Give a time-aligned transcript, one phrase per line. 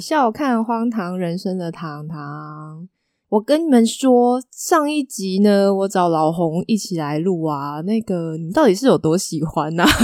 [0.00, 2.88] 笑看荒唐人生的糖糖。
[3.30, 7.82] 我跟你们说，上一集呢，我找老洪一起来录啊。
[7.82, 9.84] 那个，你到底是有多喜欢呢？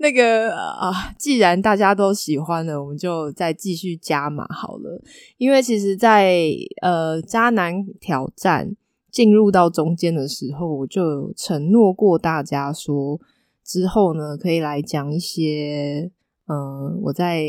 [0.00, 5.02] 那个啊，既然大家都喜欢了，我们就再继续加码好了。
[5.38, 6.42] 因为其实，在
[6.82, 8.76] 呃渣男挑战
[9.10, 13.18] 进入到中间的时候，我就承诺过大家说，
[13.64, 16.10] 之后呢可以来讲一些。
[16.48, 17.44] 嗯，我在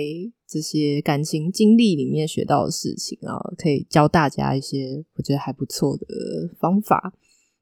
[0.46, 6.06] 这些感情经历里面学到的事情啊，可以教大家一些我觉得还不错的
[6.60, 7.14] 方法。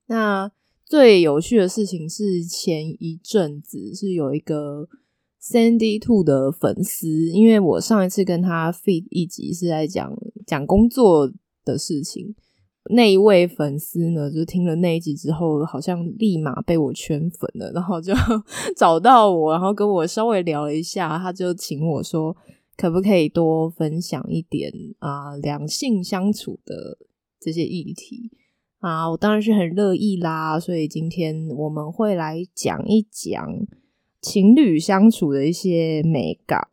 [0.07, 0.51] 那
[0.83, 4.87] 最有趣的事情是，前一阵子是有一个
[5.39, 10.11] Sandy Two 的粉丝，因为我上一次跟他 feed 一集是在讲
[10.45, 11.31] 讲工作
[11.63, 12.33] 的事情。
[12.89, 18.13] 那一位粉丝呢，就听了那一集之后，好像立马被我圈粉了，然后就
[18.75, 22.35] 找到我，然后跟我稍微聊了一下，他就请我说，
[22.75, 26.97] 可不可以多分享一点啊，两性相处的
[27.39, 28.31] 这些议题
[28.79, 29.09] 啊？
[29.09, 33.67] 我当然是很乐意啦，所以今天我们会来讲一讲
[34.21, 36.67] 情侣相处的一些美感。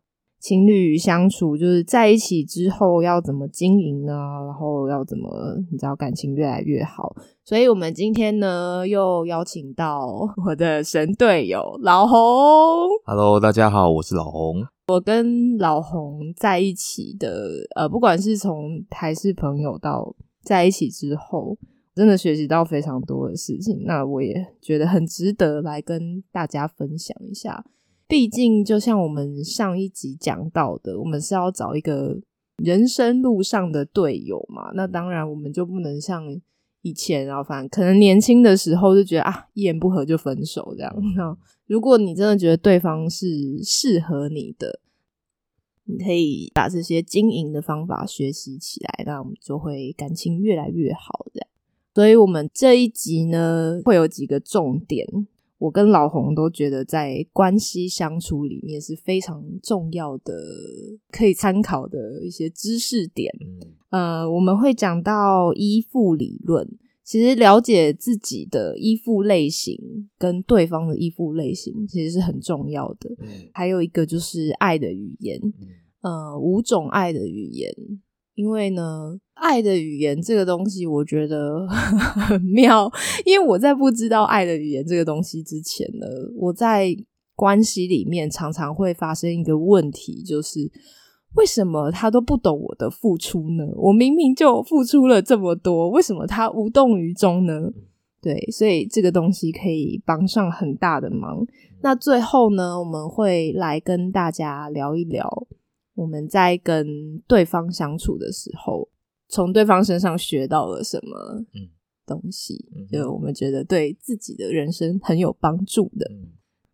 [0.47, 4.13] 情侣相处就是在一起之后要怎么经营呢？
[4.45, 5.27] 然后要怎么
[5.71, 7.15] 你知道感情越来越好？
[7.43, 10.07] 所以我们今天呢又邀请到
[10.45, 12.19] 我的神队友老红。
[13.07, 14.63] Hello，大家好，我是老红。
[14.89, 21.57] 我跟老红在一起的，呃，不管是从还是朋友到在一起之后，
[21.95, 23.81] 真的学习到非常多的事情。
[23.87, 27.65] 那我也觉得很值得来跟大家分享一下。
[28.07, 32.19] 毕竟，就像我们上一集讲到的，我们是要找一个
[32.57, 34.71] 人生路上的队友嘛。
[34.75, 36.23] 那当然，我们就不能像
[36.81, 40.95] 以前，然后反正可能年轻的时候就觉得啊，一言不合就分手这样。
[41.17, 43.25] 那如果你真的觉得对方是
[43.63, 44.79] 适合你的，
[45.85, 51.47] 你可以把这些经营的方法学习起来，那我们就会感情越来越好这样。
[51.95, 55.07] 所以，我们这一集呢，会有几个重点。
[55.57, 60.33] 我跟老洪都觉得，在关系相处里面是非常重要的，
[61.11, 63.31] 可以参考的一些知识点。
[63.89, 66.67] 呃，我们会讲到依附理论，
[67.03, 69.79] 其实了解自己的依附类型
[70.17, 73.09] 跟对方的依附类型，其实是很重要的。
[73.53, 75.39] 还有一个就是爱的语言，
[76.01, 77.73] 呃，五种爱的语言。
[78.35, 82.91] 因为呢，爱的语言这个东西，我觉得 很妙。
[83.25, 86.95] 因为我在不知道爱的语言这个东西之前呢，我在
[87.35, 90.71] 关系里面常常会发生一个问题，就是
[91.35, 93.65] 为什么他都不懂我的付出呢？
[93.75, 97.71] 我明明就付出了这么多，为什么他无动于衷呢？
[98.21, 101.45] 对，所以这个东西可以帮上很大的忙。
[101.81, 105.47] 那最后呢，我们会来跟大家聊一聊。
[105.95, 108.87] 我们在跟对方相处的时候，
[109.27, 111.43] 从对方身上学到了什么
[112.05, 112.63] 东西？
[112.91, 116.09] 就我们觉得对自己的人生很有帮助的。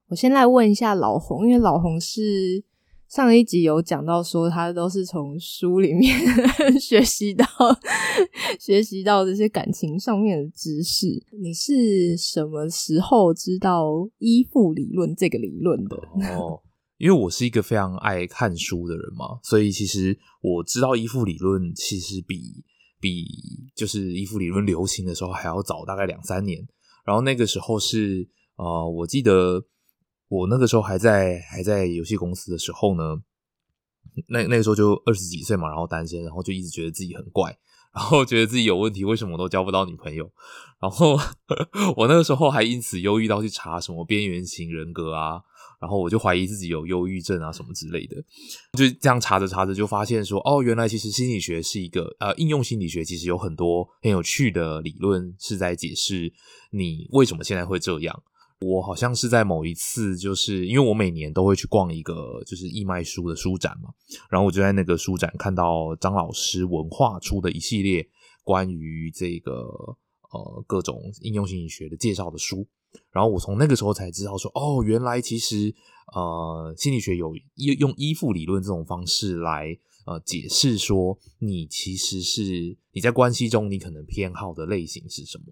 [0.07, 2.63] 我先来问一下老红，因为老红是
[3.07, 6.13] 上一集有讲到说，他都是从书里面
[6.79, 7.45] 学习到
[8.59, 11.07] 学习到这些感情上面的知识。
[11.41, 15.95] 你是什么时候知道依附理论这个理论的？
[16.35, 16.59] 哦。
[17.01, 22.63] 因为我是一个非常爱看书的人嘛，所以其实我知道依附理论其实比
[22.99, 23.25] 比
[23.75, 26.63] 就是依附理论流行的时候还要早大概两三年。
[27.03, 29.65] 然后那个时候是呃，我记得
[30.27, 33.19] 我那个时候还在还在游戏公司的时候呢，
[34.27, 37.57] 那那个时候就二十几岁嘛，然后单身，然后就一直觉得自己很怪，
[37.95, 40.31] 然后觉得自己有问题，为什么都交不到女朋友？
[40.79, 41.17] 然后
[41.97, 45.41] 我那个时候还因此忧郁到去查什么边缘型人格啊。
[45.81, 48.15] 然后我就怀疑自己有忧郁症啊什么之类的，
[48.77, 56.31] 就这样查着查着就发现说，哦，原来其实心理学是一个呃应用心理学，其实有很多很有趣的理论是在解释
[56.69, 58.23] 你为什么现在会这样。
[58.59, 63.89] 我好像是在某一次，就是因为我每年都会去逛一个就是义卖书的书展嘛，
[64.29, 68.07] 然后我就在那个书展看到张老师文化出的一系列
[68.43, 69.51] 关于这个
[70.31, 72.67] 呃各种应用心理学的介绍的书。
[73.11, 75.73] 然后我从那个时候才知道说，哦，原来其实
[76.13, 85.45] 呃心理学有用依附理论这种方式来呃解释说，你其实是你在关系中你可能偏好的类型是什么。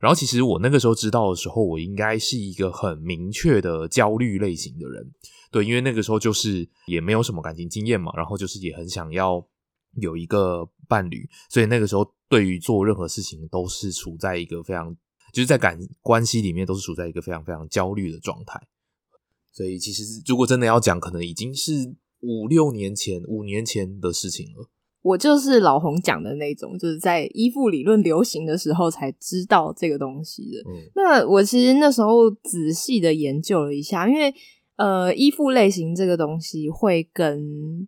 [0.00, 5.10] 然后其实我那个时候知道的时候，我应该是一个很明确的焦虑类型的人，
[5.50, 9.42] 对，因为那个时候就是也没有什么感情经验嘛，然后就是也很想要
[9.96, 14.94] 有一个伴侣，所以那个时候对于做任何事情都是处在一个非常。
[15.36, 18.58] 就是在感关系里面都是处在一个非常非常焦虑的状态，
[19.52, 24.70] 所以其实如果真的要讲，可能已经是五六年前、五年前的事情了。
[25.02, 30.70] 我就是老洪讲的那种，就是在依附理论流行的时候才知道这个东西的。
[30.70, 34.34] 嗯那我其实那时候仔细的研究了一下，因为
[34.76, 37.86] 呃，依附类型这个东西会跟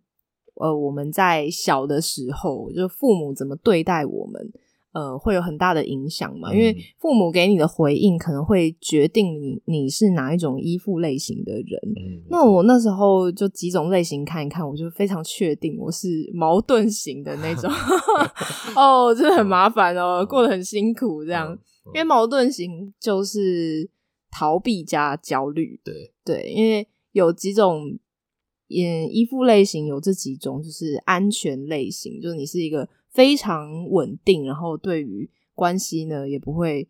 [0.53, 4.53] 呃我们在小的时候，就父母怎么对待我们，
[4.99, 6.53] 呃，会有很大的影响嘛。
[6.53, 11.79] 因为嗯父母给你的回应可能会决定你你是哪一种依附类型的人。
[11.95, 17.71] 嗯，那我那时候就几种类型看一看，我就非常确定我是矛盾型的那种。
[18.75, 21.53] 哦，这很麻烦哦，过得很辛苦这样。
[21.53, 21.59] 嗯
[21.91, 23.89] 因为矛盾型就是
[24.29, 27.97] 逃避加焦虑，对，对，因为有几种，
[28.69, 36.87] 嗯，依附类型有这几种，就是安全类型，就是你是一个非常稳定，然后对于关系呢也不会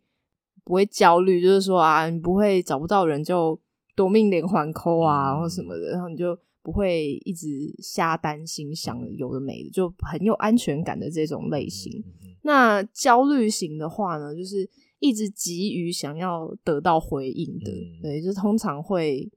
[0.63, 3.59] 不会焦虑，就是说啊，你不会找不到人就
[3.95, 7.47] 夺命连环扣啊，嗯或什么的，然后你就不会一直
[7.79, 12.03] 瞎担心想有的没的，就很有安全感的这种类型。
[12.43, 14.69] 那焦虑型的话呢，就是
[14.99, 19.29] 一直急于想要得到回应的，嗯对，就通常会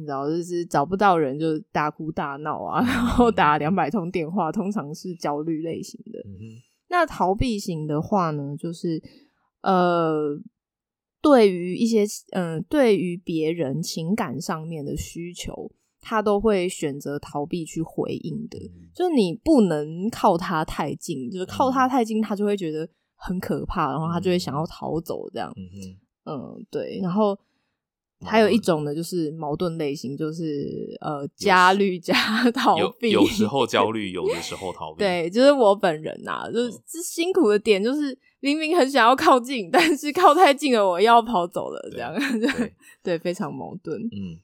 [0.00, 6.18] 你知道，就是找不到人就大哭大闹啊，然后打两百通电话，通常是焦虑类型的。
[6.26, 6.58] 嗯
[6.92, 9.00] 那逃避型的话呢，就是
[9.62, 10.36] 呃，
[11.22, 12.02] 对于一些
[12.32, 15.70] 嗯、呃对于别人情感上面的需求，
[16.00, 18.58] 他都会选择逃避去回应的。
[18.58, 25.52] 嗯就是你不能靠他太近，就是靠他太近，他就会觉得很可怕，然后他就会想要逃走这样。
[26.24, 26.98] 嗯，对。
[27.00, 27.38] 然后
[28.22, 32.14] 还有一种呢，就是矛盾类型，就是呃焦虑加
[32.52, 34.98] 逃避，有时候焦虑，有的时候逃 避。
[34.98, 36.72] 对，就是我本人呐、就是
[37.02, 42.72] 辛苦的点，就是明明很想要靠近，但是靠太近了，我要跑走了，这样 对对
[43.02, 43.98] 对，非常矛盾。
[44.02, 44.38] 嗯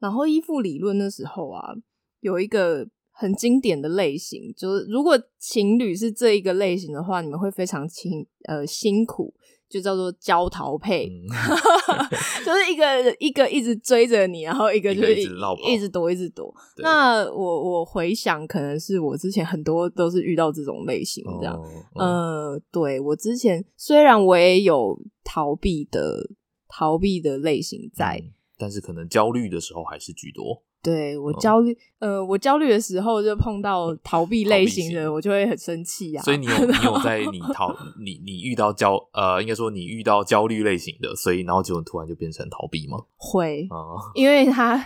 [0.00, 1.74] 然后依附理论的时候啊，
[2.20, 9.34] 有一个很经典的类型，就是如果情侣是这一个类型的话，你们会非常辛呃辛苦，
[9.68, 11.28] 就叫做焦桃配，嗯，
[12.44, 15.34] 就是一个一个一直追着你，然后一个就是一一直
[15.66, 16.54] 一直躲，一直躲。
[16.78, 21.54] 那我我回想，可能是我之前很多都是遇到这种类型这样。
[21.54, 22.06] 哦嗯
[22.54, 26.30] 呃，对我之前虽然我也有逃避的
[26.68, 30.62] 逃避的类型在，嗯但是可能焦虑的时候还是居多。
[30.82, 42.98] 对我焦虑，呃，我焦虑的时候就碰到逃避类型的，我就会很生气呀、所以你有你有在你逃你你遇到焦呃，应该说你遇到焦虑类型的，所以然后结果突然就变成逃避吗？
[43.16, 44.76] 会，哦、因为他，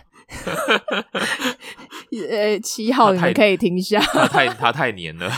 [2.31, 5.31] 呃，七号你们可以停下，他太 他太黏了。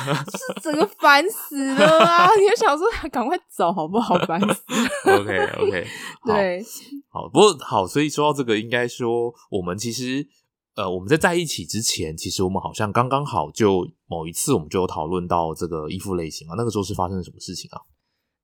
[0.62, 2.28] 整个烦死了啊！
[2.38, 4.16] 你就想说赶快走好不好？
[4.26, 4.62] 烦死
[5.10, 5.86] ，OK OK，
[6.24, 6.64] 对，
[7.10, 10.26] 好，不过好，所以说到这个，应该说我们其实
[10.76, 17.78] 呃，我们在在一起之前，其实我们好像刚刚好就某一次我们就有讨论到这个依附类型啊，那个时候是发生了什么事情啊？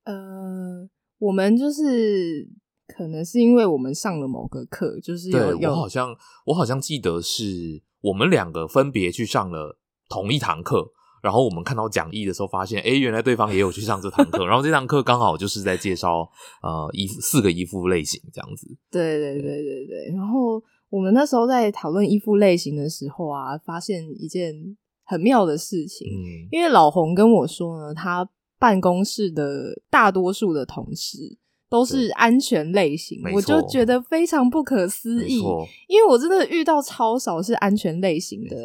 [0.05, 0.88] 呃，
[1.19, 2.49] 我们就是
[2.87, 6.15] 可能是因为我们上了某个课，就是有对我有好像
[6.47, 9.79] 我好像记得是我们两个分别去上了
[10.09, 10.93] 同一堂课。
[11.22, 14.46] 然后我们看到讲义的时候，发现，哎，原来对方也有去上这堂课。
[14.46, 16.27] 然后这堂课刚好就是在介绍
[16.63, 18.67] 呃依附四个衣服类型这样子。
[18.91, 20.17] 对对对对对。
[20.17, 20.58] 然后
[20.91, 28.29] 我们那时候在讨论衣服类型的时候啊，发现一件很妙的事情，嗯，因为老洪跟我说呢，他
[28.59, 38.56] 办公室的大多数的同事都是安全类型没，我就错觉得非常不可思议，错，因为我真的遇到超少是安全类型的、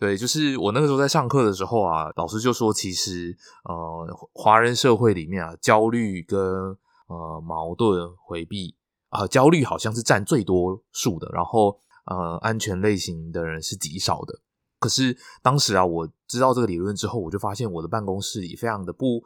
[0.00, 6.40] 对，就是我那个时候在上课的时候啊，老师就说，其实呃，华人社会里面啊，焦虑跟
[7.08, 8.74] 呃矛盾回避
[9.10, 14.40] 啊、焦虑好像是占最多数的，然后呃，安全类型的人是极少的。
[14.78, 19.22] 可是当时啊，我知道这个理论之后，我就发现我的办公室里非常的不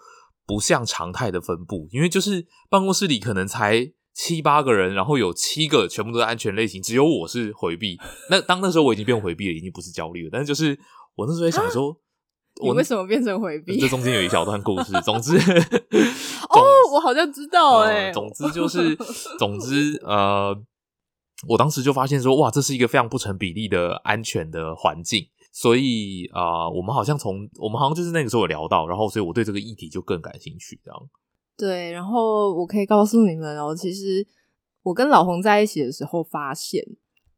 [0.47, 7.99] 不像常态的分布，因为就是办公室里可能才七八个人，然后有七个全部都是安全类型，只有我是回避。
[8.31, 10.79] 那当那时候我已经变回避了，已经不是焦虑了，但是就是
[11.15, 12.02] 我那时候在想说，你
[12.63, 13.79] 我为什么变成回避？
[13.79, 14.93] 这中间有一小段故事。
[15.03, 16.61] 总之，哦，
[16.93, 18.97] 我好像知道哎、呃总之就是，
[19.39, 20.57] 总之呃，
[21.49, 25.27] 我当时就发现说，哇，这是一个非常不成比例的安全的环境。
[25.53, 30.99] 所以啊、呃我们好像从我们好像就是那个时候有聊到，然后所以我对这个议题就更感兴趣，这样。
[31.57, 34.27] 对，然后我可以告诉你们哦，其实
[34.83, 36.83] 我跟老洪在一起的时候发现，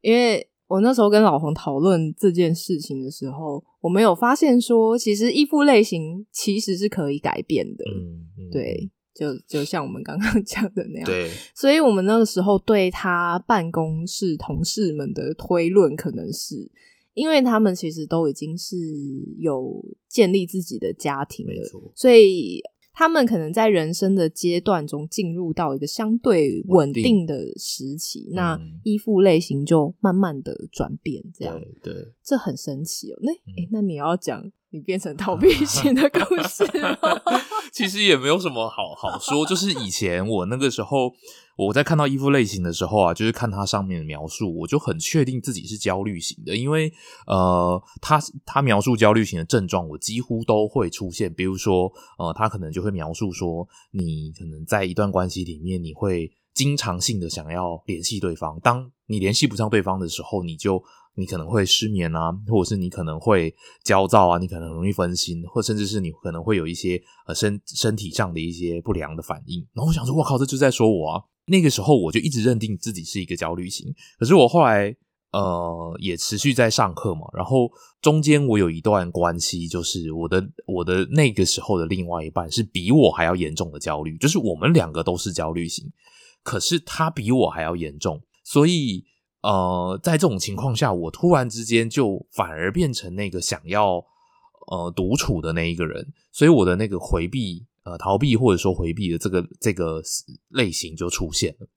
[0.00, 7.84] 因为我那时候跟老洪讨论这件事情的时候，我们有发现说，其实依附类型其实是可以改变的。
[7.84, 11.04] 嗯，嗯对，就就像我们刚刚 讲的那样。
[11.06, 16.70] 对，所以我们那个时候对他办公室同事们的推论，可能是
[17.12, 18.76] 因为他们其实都已经是
[19.38, 21.52] 有建立自己的家庭了，
[21.94, 22.60] 所以
[22.94, 32.12] 他们可能在人生的阶段中进入到一个相对稳定的时期，那嗯依附类型就慢慢的转变，这样对对。
[32.22, 33.18] 这很神奇哦。
[33.20, 36.96] 那嗯诶，那你要讲你变成逃避 型的故事吗？
[37.72, 41.12] 其实也没有什么好好说，就是以前我那个时候
[41.56, 46.92] 我在看到依附类型的时候啊，就是看它上面的描述，我就很确定自己是焦虑型的，因为
[47.26, 60.82] 呃，他他描述焦虑型的症状，我几乎都会出现，比如说呃，他可能就会描述说，你可能在一段关系里面，你会经常性的想要联系对方，当你联系不上对方的时候，你就
[61.14, 69.64] 你可能会失眠啊，或者是你可能会焦躁啊，你可能容易分心，或甚至是你可能会有一些呃身身体上的一些不良的反应。
[69.72, 71.22] 然后我想说，我靠，这就在说我啊！
[71.46, 74.94] 那个时候我就一直认定自己是一个焦虑型，可是我后来
[75.32, 77.70] 呃也持续在上课嘛，然后
[78.00, 85.90] 中间我有一段关系，就是我的我的那个时候的另外一半是比我还要严重的焦虑，就是我们两个都是焦虑型，
[86.42, 89.04] 可是他比我还要严重，所以
[89.42, 94.02] 呃，在这种情况下，我突然之间就反而变成那个想要
[94.68, 100.02] 呃独处的那一个人，所以我的那个回避呃逃避或者说回避的这个这个
[100.48, 101.68] 类型就出现了。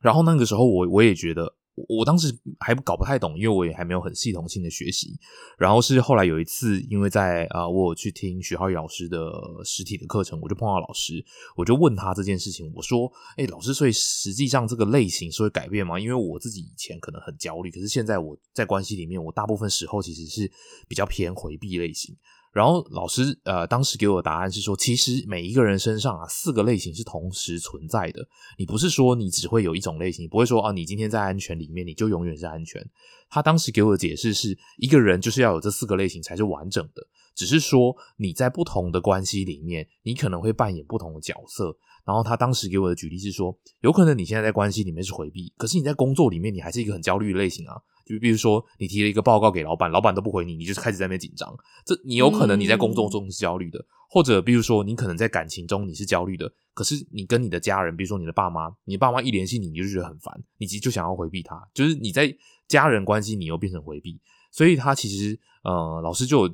[0.00, 1.56] 然后那个时候我我也觉得。
[1.88, 2.28] 我当时
[2.60, 5.18] 还搞不太懂，因为我也还没有很系统性的学习。
[5.56, 9.32] 然后是后来有一次，因为在啊、我去听徐浩宇老师的
[9.64, 11.24] 实体的课程，我就碰到老师，
[11.56, 15.98] 我就问他这件事情，我说：“哎、老师，所以实际上这个类型是会改变吗？
[15.98, 20.52] 因为我自己以前可能很焦虑，可是现在我在关系里面，我大部分时候其实是
[20.86, 22.14] 比较偏回避类型。
[22.52, 28.28] 然后老师呃当时给我的答案是说，其实每一个人身上啊四个类型是同时存在的。
[28.58, 32.86] 你不是说你只会有一种类型，你不会说啊你今天在安全里面你就永远是安全。
[33.30, 37.02] 他当时给我的解释是，一个人就是要有这四个类型才是完整的，
[37.34, 41.74] 只是说你在不同的关系里面，你可能会扮演不同的角色。
[42.04, 47.80] 然后他当时给我的举例是说，有可能你现在在关系里面是回避，可是你在工作里面你还是一个很焦虑的类型啊。
[48.04, 51.54] 就比如说你提了一个报告给老板，老板都不回你，你就是开始在那边紧张。
[51.84, 62.34] 这你有可能你在工作中是焦虑的，或者比如说你可能在感情中你是焦虑的，可是你跟你的家人，比如说你的爸妈，你爸妈一联系你，你就觉得很烦，你其实就想要回避他，就是你在
[62.68, 66.48] 家人关系你又变成回避，所以他其实呃，老师就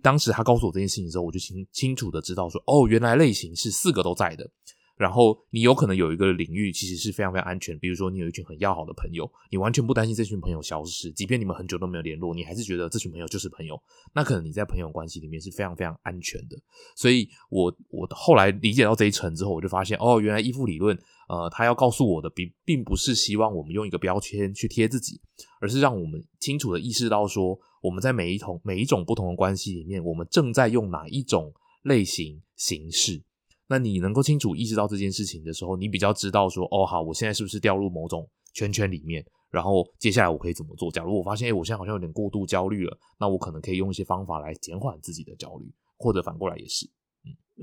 [0.00, 4.48] 当时他告诉我这件事情之后，我就清清楚的知道说，哦，原来类型是四个都在的。
[5.02, 13.76] 然后你有可能有一个领域其实是非常非常安全，比如说你有一群很要好的朋友，你完全不担心这群朋友消失，即便你们很久都没有联络，你还是觉得这群朋友就是朋友，
[14.14, 16.56] 那可能你在朋友关系里面是非常非常安全的。
[16.94, 20.96] 所以我我后来理解到这一层之后，我就发现哦，原来依附理论，
[21.28, 25.20] 呃，他要告诉我的并并不是希望我们用一个标签去贴自己，
[25.60, 33.20] 而是让我们清楚的意识到说，我们在每一同每一种不同的关系里面，我们正在用哪一种类型形式。
[33.72, 39.24] 那你能够清楚意识到这件事情的时候，你比较知道说，哦，好，我现在是不是掉入某种圈圈里面？
[39.50, 40.90] 然后接下来我可以怎么做？
[40.90, 46.86] 假如我发现，哎，我现在好像有点过度焦虑了，那我可能可以用一些方法来减缓自己的焦虑，或者反过来也是。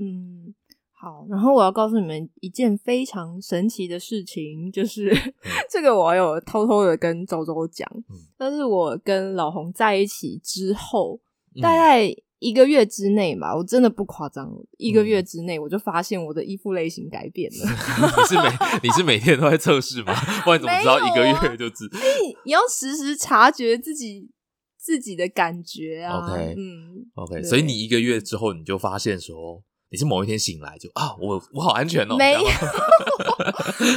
[0.00, 0.52] 嗯，
[0.92, 1.26] 好。
[1.28, 5.12] 然后我要告诉你们一件非常神奇的事情，就是、
[5.70, 11.20] 这个我有偷偷的跟周周讲，嗯但是我跟老红在一起之后，
[11.56, 12.08] 嗯大概
[12.40, 17.58] 一个月之内吧，我真的不夸张，一个嗯月之内我就发现我的衣服类型改变了。
[18.18, 20.14] 你是每你是每天都在测试吗？
[20.42, 21.84] 不然怎么知道一个月就知？
[21.92, 24.30] 你你要时时察觉自己
[24.78, 26.16] 自己的感觉啊。
[26.26, 32.16] OK 嗯，OK，所以你一个月之后，你就发现说，你是某一天醒来就啊，我我好安全哦。
[32.16, 32.40] 没 有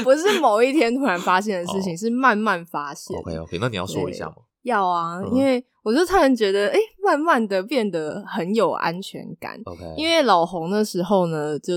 [0.04, 3.18] 不是某一天突然发现的事情，哦是慢慢发现。
[3.18, 4.36] OK OK，那你要说一下吗？
[4.64, 9.60] 要啊，嗯因为我就突然觉得，哎、慢慢的变得很有安全感。
[9.66, 11.74] OK，因为老红的时候呢，就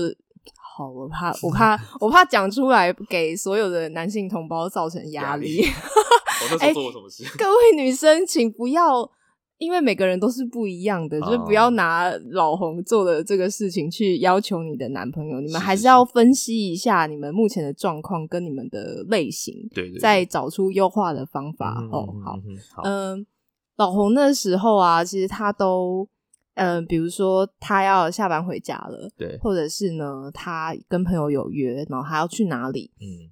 [0.77, 5.61] 好，我怕，我 怕，我怕讲出来给所有的男性同胞造成压力。
[5.63, 7.23] 我 那时哎候做了什么事？
[7.37, 9.09] 各位女生，请不要。
[9.57, 11.69] 因为每个人都是不一样的，就是不要哦。
[11.71, 15.41] 拿老红做的这个事情去要求你的男朋友。
[15.41, 21.77] 你们还是要分析一下你们目前的状况跟你们的类型，对对对，再找出优化的方法。
[21.81, 23.25] 嗯哦，好，嗯，
[23.77, 26.07] 老红那时候啊，其实他都，
[26.55, 33.29] 嗯、比如说他要下班回家了，对，或者是呢，他跟朋友有约，然后他要去哪里，嗯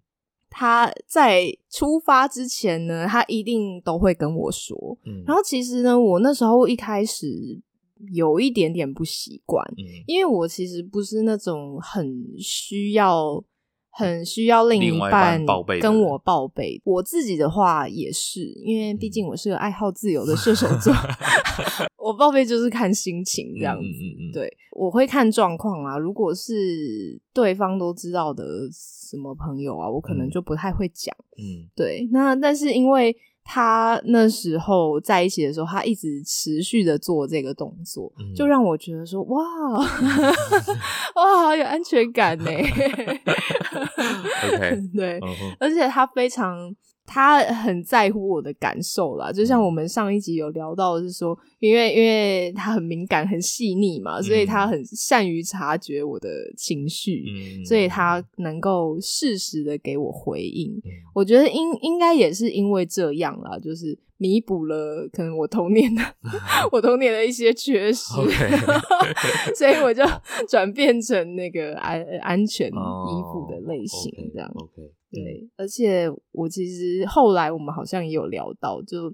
[0.58, 4.98] 他在出发之前呢，他一定都会跟我说。
[5.06, 7.28] 嗯，然后其实呢，我那时候一开始
[8.14, 13.44] 有一点点不习惯，嗯因为我其实不是那种很需要。
[13.98, 16.82] 很需要另一半半报备跟我报备。
[16.84, 20.94] 我自己的话也是，因为毕竟我是个爱好自由的射手座，
[21.98, 23.84] 我报备就是看心情这样子。
[23.84, 25.98] 嗯嗯嗯，对，我会看状况啊。
[25.98, 31.16] 如果是对方都知道的什么朋友啊，我可能嗯就不太会讲。
[31.38, 39.44] 嗯对，那但是因为他那时候在一起的时候，他一直持续的做这个动作，嗯就让我觉得说，哇
[41.16, 42.46] 哇，好有安全感呢。
[42.46, 43.22] OK，
[44.94, 45.20] 对，
[45.60, 46.76] 而且他非常。
[47.06, 60.72] 他很在乎我的感受啦，就像我们上一集有聊到，是说，因为因为他很敏感、很细腻嘛，所以他很善于察觉我的情绪，嗯，所以他能够适时的给我回应。
[60.84, 66.02] 嗯我觉得应应该也是因为这样啦，就是弥补了可能我童年的
[66.74, 68.14] 我童年的一些缺失
[69.56, 70.04] 所以我就
[70.50, 74.52] 转变成那个安安全哦衣服的类型这样。
[75.16, 79.14] 对，而且我其实后来我们好像也有聊到，就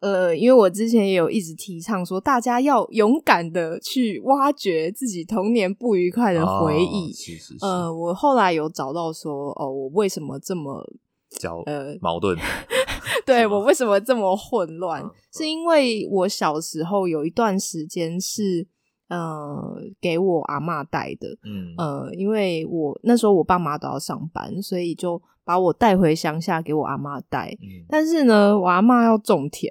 [0.00, 7.10] 呃，因为我之前也有一直提倡说，大家要勇敢的去挖掘自己童年不愉快的回忆。
[7.10, 10.84] 哦是是是，呃，我后来有找到说，哦，我为什么这么
[11.30, 12.36] 交呃，矛盾，
[13.24, 15.02] 对我为什么这么混乱？
[15.02, 18.64] 嗯是因为我小时候有一段时间是
[19.08, 27.56] 呃给我阿妈带的，嗯呃，因为我那时候我爸妈都要上班，所以就把我带回乡下给我阿妈带。
[27.62, 29.70] 嗯但是呢，我阿妈要种田，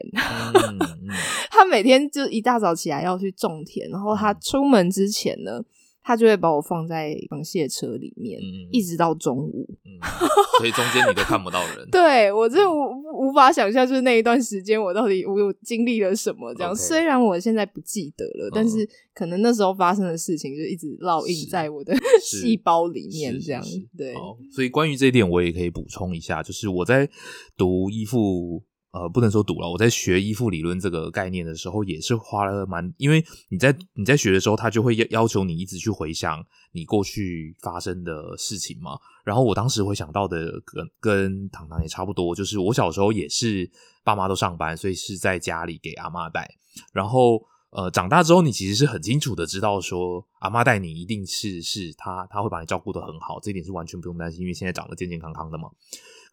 [1.49, 5.61] 她每天就一大早起来要去种田，然后她出门之前呢，
[6.03, 9.67] 她就会把我放在螃蟹车里面，嗯一直到中午。
[9.85, 9.97] 嗯，
[10.59, 16.53] 所以中间你都看不到人， 对我真的无无法想象，就是那一段时间我到底我有经历了什么。
[16.55, 23.63] 这样虽然我现在不记得了，但是可能那时候发生的事情就一直烙印在我的是 细胞里面，这样
[23.97, 24.13] 对。
[24.51, 27.09] 所以关于这一点，我也可以补充一下，就是我在
[27.57, 28.61] 读依附，
[28.93, 38.91] 呃，不能说读了，我在学依附理论这个概念的时候，也是花了蛮，因为你在你在学的时候，他就会要要求你一直去回想你过去发生的事情嘛。
[39.25, 43.69] 然后我当时会想到的跟跟糖糖也差不多，就是我小时候也是
[44.03, 46.49] 爸妈都上班，所以是在家里给阿妈带，
[46.93, 47.43] 然后。
[47.75, 55.71] 呃，长大之后，你其实是很清楚的知道说，阿妈带你一定是是她，她会把你照顾的很好，这一点是完全不用担心，因为现在长得健健康康的嘛。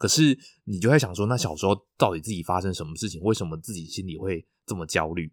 [0.01, 3.21] 可是你就在想说，那小时候到底自己发生什么事情？
[3.21, 5.31] 为什么自己心里会这么焦虑？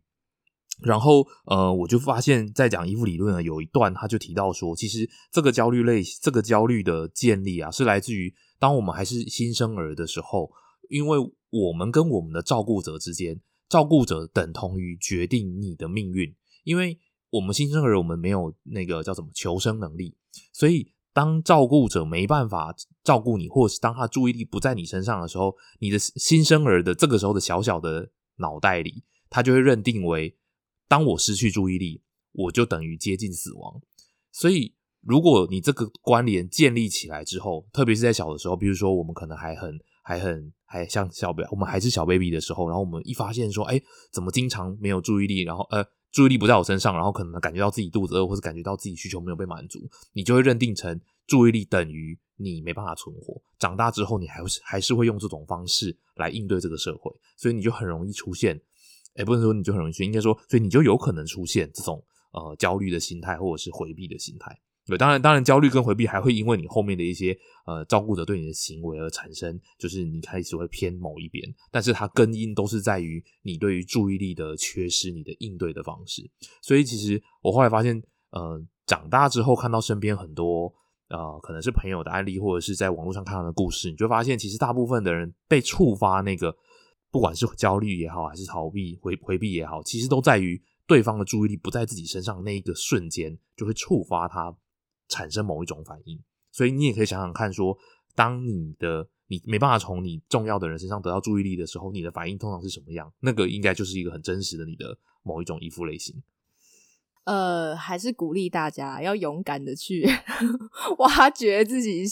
[0.81, 10.51] 然后呃，我就发现，在讲依附理论呢，有一段他就提到说，其实这个焦虑类，这个焦虑的建立啊，是来自于当我们还是新生儿的时候，
[10.89, 11.17] 因为
[11.49, 16.99] 我们跟我们的照顾者之间，照顾者等同于决定你的命运，因为
[17.29, 20.17] 我们新生儿我们没有那个叫什么求生能力，
[20.51, 30.37] 所以当照顾者没办法照顾你，或者是当他注意力不在你身上的时候，你的新生儿的这个时候的小小的脑袋里，他就会认定为，
[30.87, 32.03] 当我失去注意力，
[32.33, 33.81] 我就等于接近死亡。
[34.31, 43.81] 所以，如果你这个关联建立起来之后，特别是在小的时候，比如说我们可能还很、还很、还像小 baby，我们还是小 baby 的时候，然后我们一发现说，哎，
[44.13, 45.83] 怎么经常没有注意力，然后呃。
[46.11, 49.79] 注意力不在我身上，然后可能感觉到自己肚子饿，或是感觉到自己需求没有被满足，
[50.13, 53.41] 你就会认定成注意力等于你没办法存活。
[53.59, 58.59] 长大之后，你还是还是会用这种方式来应对这个社会，所以你就很容易出现，
[59.15, 64.59] 哎，不能说你就很容易出现，应该说，所以你就有可能出现这种呃焦虑的心态，或者是回避的心态。
[64.87, 76.27] 对，当然，当然，焦虑跟回避还会因为你后面的一些呃照顾者对你的行为而产生，就是你开始会偏某一边，但是它根因都是在于你对于注意力的缺失，你的应对的方式。
[76.61, 80.73] 所以其实我后来发现，呃，长大之后看到身边很多
[81.09, 86.55] 呃可能是朋友的案例，或者是在网络上看到的故事，你就发现其实大部分的人被触发那个，
[87.11, 94.55] 不管是焦虑也好，还是逃避回回避也好，其实都在于对方的注意力不在自己身上那一个瞬间，就会触发他。
[95.07, 96.19] 产生某一种反应，
[96.51, 97.79] 所以你也可以想想看说，说
[98.15, 103.11] 当你的你没办法从你重要的人身上得到注意力的时候，你的反应通常是什么样？
[103.21, 106.21] 那个应该就是一个很真实的你的某一种依附类型。
[107.25, 110.07] 呃，还是鼓励大家要勇敢的去
[110.99, 112.05] 挖掘自己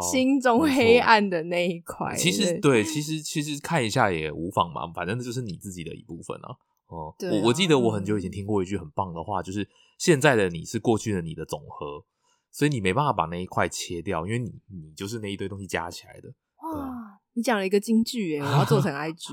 [0.00, 2.16] 心中黑暗的那一块。
[2.16, 6.56] 其实对，其实其实看一下也无妨嘛，反正那就是你自己的一部分啊。
[6.86, 12.02] 哦、我我记得我很久以前听过一句很棒的话，就是现在的你是过去的你的总和，
[12.52, 16.28] 所以你没办法把那一块切掉，因为你你就是那一堆东西加起来的。
[16.62, 19.32] 哇，你讲了一个金句耶，我要做成 IG。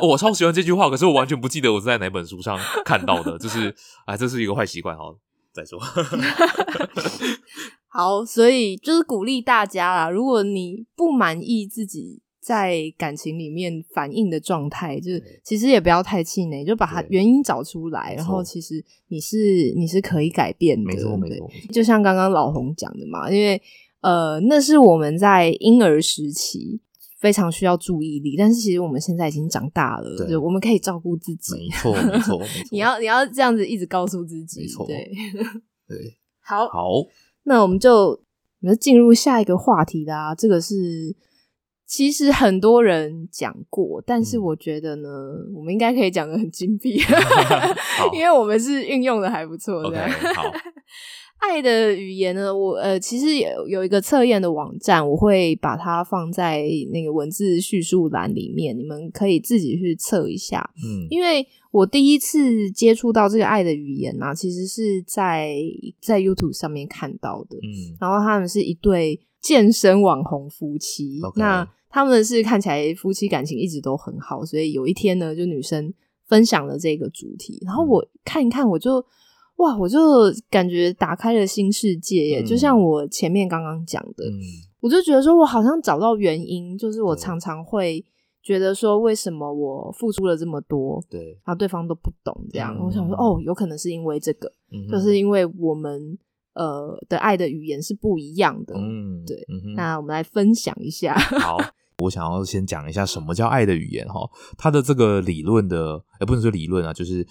[0.00, 3.74] 哦我超喜欢这句话，可是我完全不记得我是在哪本书上看到的，就是
[4.06, 5.18] 啊，这是一个坏习惯哦。
[5.52, 5.76] 再说。
[7.90, 10.08] 好，所以就是鼓励大家啦。
[10.08, 21.28] 如果你不满意自己在感情里面反应的状态，就是其实也不要太气馁，就把它原因找出来，然后其实你是你是可以改变的，没错，没。
[21.36, 23.60] 错，就像刚刚老洪讲的嘛，因为
[24.00, 26.80] 呃，那是我们在婴儿时期
[27.20, 30.28] 非常需要注意力，但是其实我们现在已经长大了，对。
[30.30, 31.54] 就我们可以照顾自己。
[31.54, 32.64] 没错，没错，没 错。
[32.70, 34.96] 你要你要这样子一直告诉自己，没错对，
[35.86, 36.88] 对， 好，好，
[37.44, 38.18] 那我们就我
[38.60, 40.34] 们就进入下一个话题啦。
[40.34, 40.74] 这个是
[41.88, 44.42] 其实很多人讲过，但是嗯。
[44.42, 45.08] 我觉得呢，
[45.54, 47.00] 我们应该可以讲的很精辟，
[48.12, 49.88] 因为我们是运用的还不错的。
[49.88, 49.98] ，OK，
[50.34, 50.44] 好，
[51.38, 60.68] 爱的语言呢，我呃其实有有一个测验的网站，我会把它放在那个文字叙述栏里面，你们可以自己去测一下。
[60.84, 65.54] 嗯，因为我第一次接触到这个爱的语言啊，其实是在
[66.00, 67.56] 在 YouTube 上面看到的。
[67.56, 75.94] 嗯，然后他们是一对健身网红夫妻那他们是看起来夫妻感情一直都很好，所以有一天呢，就女生
[76.26, 79.02] 分享了这个主题，然后嗯我看一看，我就
[79.58, 79.98] 哇，我就
[80.50, 82.40] 感觉打开了新世界耶！
[82.42, 84.38] 嗯就像我前面刚刚讲的，嗯，
[84.80, 88.04] 我就觉得说我好像找到原因，就是我常常会
[88.40, 92.72] 觉得说，为什么我付出了这么多，对，然后对方都不懂这样？
[92.78, 96.16] 嗯我想说，哦，有可能是因为这个，嗯就是因为我们
[96.54, 98.74] 呃的爱的语言是不一样的。
[98.76, 101.14] 嗯，对嗯，那我们来分享一下。
[101.14, 101.58] 好，
[101.98, 104.20] 我想要先讲一下什么叫爱的语言哈。
[104.56, 107.26] 它的这个理论的，也不能说理论啊，就是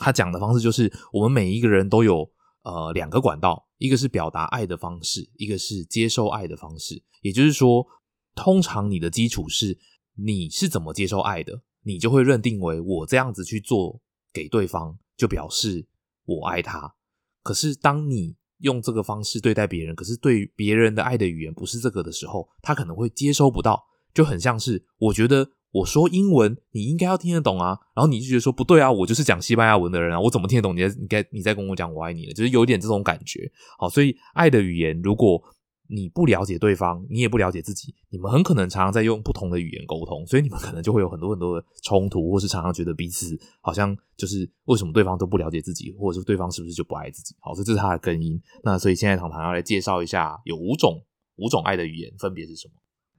[0.00, 2.30] 他讲的方式，就是我们每一个人都有
[2.62, 7.02] 呃两个管道，一个是表达爱的方式，一个是接受爱的方式。
[7.22, 7.86] 也就是说，
[8.34, 9.78] 通常你的基础是
[10.14, 14.00] 你是怎么接受爱的，你就会认定为我这样子去做
[14.32, 15.86] 给对方，就表示
[16.24, 16.94] 我爱他。
[17.42, 23.82] 可是当你用这个方式对待别人，可是对别人的爱的语言不是这个的时候，他可能会接收不到，
[24.14, 33.50] 就很像是我觉得我说英文你应该要听得懂啊，然后你就觉得说不对啊，我就是讲西班牙文的人啊，我怎么听得懂你你该你在跟我讲我爱你了，就是有点这种感觉。
[33.78, 35.42] 好，所以爱的语言，如果
[35.88, 47.36] 你不了解对方，你也不了解自己，你们很可能常常在用不同的语言沟通，所以你们可能就会有很多很多的冲突，或是常常觉得彼此好像就是为什么对方都不了解自己，或者是对方是不是就不爱自己？
[47.38, 48.40] 好，所以这是它的根因。
[48.64, 51.00] 那所以现在糖糖要来介绍一下，有五种
[51.36, 52.74] 五种爱的语言分别是什么？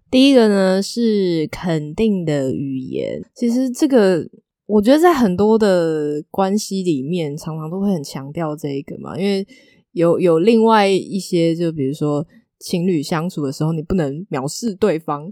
[0.09, 4.27] 第一个呢是肯定的语言，其实这个
[4.65, 9.45] 我觉得在很多的关系里面，常常都会很强调这一个嘛，因为
[9.91, 12.25] 有有另外一些，就比如说。
[12.59, 15.29] 情侣相处的时候，你不能藐视对方，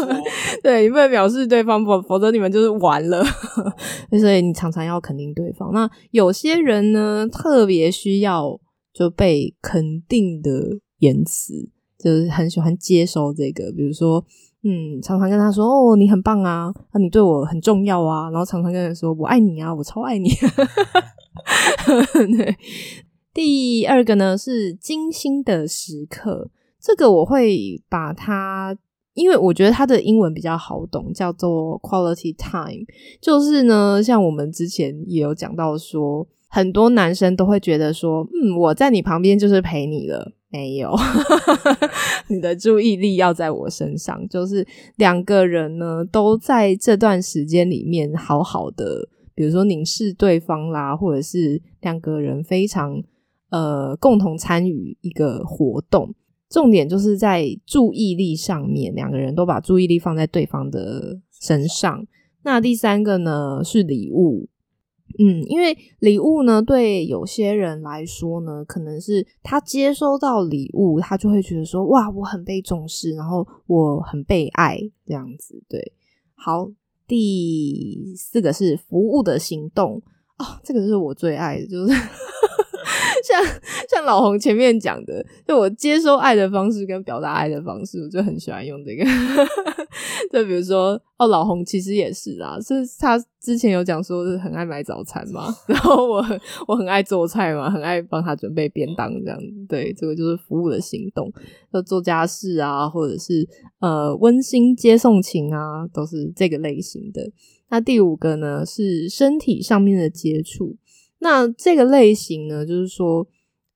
[0.64, 3.22] 对你不能藐视对方，否否则你们就是完了。
[4.18, 5.70] 所以你常常要肯定对方。
[5.74, 8.58] 那有些人呢，特别需要
[8.94, 11.68] 就被肯定的言辞，
[12.02, 14.24] 就是很喜欢接收这个，比如说，
[14.64, 20.28] 嗯，常常跟他说：“哦，你很棒啊，啊，你对我很重要啊。”然后常常跟人说：“我爱你啊，我超爱你。
[22.36, 22.56] ”对。
[23.34, 28.76] 第二个呢是精心的时刻，这个我会把它，
[29.14, 32.84] 因为我觉得它的英文比较好懂，叫做 quality time。
[33.22, 40.32] 就是呢，像我们之前也有讲到说，很多男生都会觉得说，嗯，我在你旁边就是陪你了。
[40.52, 40.94] 没有，
[42.28, 44.28] 你的注意力要在我身上。
[44.28, 53.02] 就是两个人呢，都在这段时间里面好好的，比如说凝视对方啦，或者是两个人非常
[53.50, 56.14] 呃共同参与一个活动。
[56.50, 62.06] 重点就是在注意力上面，两个人都把注意力放在对方的身上。
[62.42, 64.50] 那第三个呢是礼物。
[65.18, 75.62] 嗯，因为礼物呢，对有些人来说呢，可能是他接收到礼物，他就会觉得说，哇，我很被重视，然后我很被爱，这样子。
[75.68, 75.92] 对，
[76.34, 76.70] 好，
[77.06, 80.02] 第四个是服务的行动
[80.38, 81.94] 哦，这个是我最爱的，就是
[83.26, 83.44] 像
[83.88, 89.04] 像老洪前面讲的，就我接收爱的方式跟表达爱的方式，我就很喜欢用这个。
[90.32, 99.38] 就比如说，哦，老洪其实也是啦，是他之前有讲说是很爱买早餐嘛， 然后我很我很爱做菜嘛，很爱帮他准备便当这样。
[99.68, 101.30] 对，这个就是服务的行动，
[101.72, 103.46] 就做家事啊，或者是
[103.80, 107.30] 呃温馨接送情啊，都是这个类型的。
[107.68, 110.76] 那第五个呢是身体上面的接触。
[111.22, 113.24] 那这个类型呢，就是说，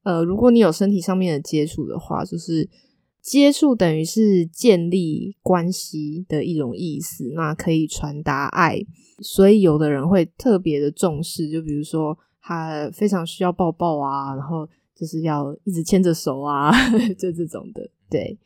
[0.02, 2.68] 呃，如果你有身体上面的接触的话，就是
[3.22, 8.84] 接触等于是建立关系的一种意思，那可以传达爱，
[9.20, 16.72] 所以有的人会特别的重视，就比如说他非常需要抱抱啊，然后就是要一直牵着手啊，
[17.16, 17.88] 就这种的。
[18.10, 18.36] 对，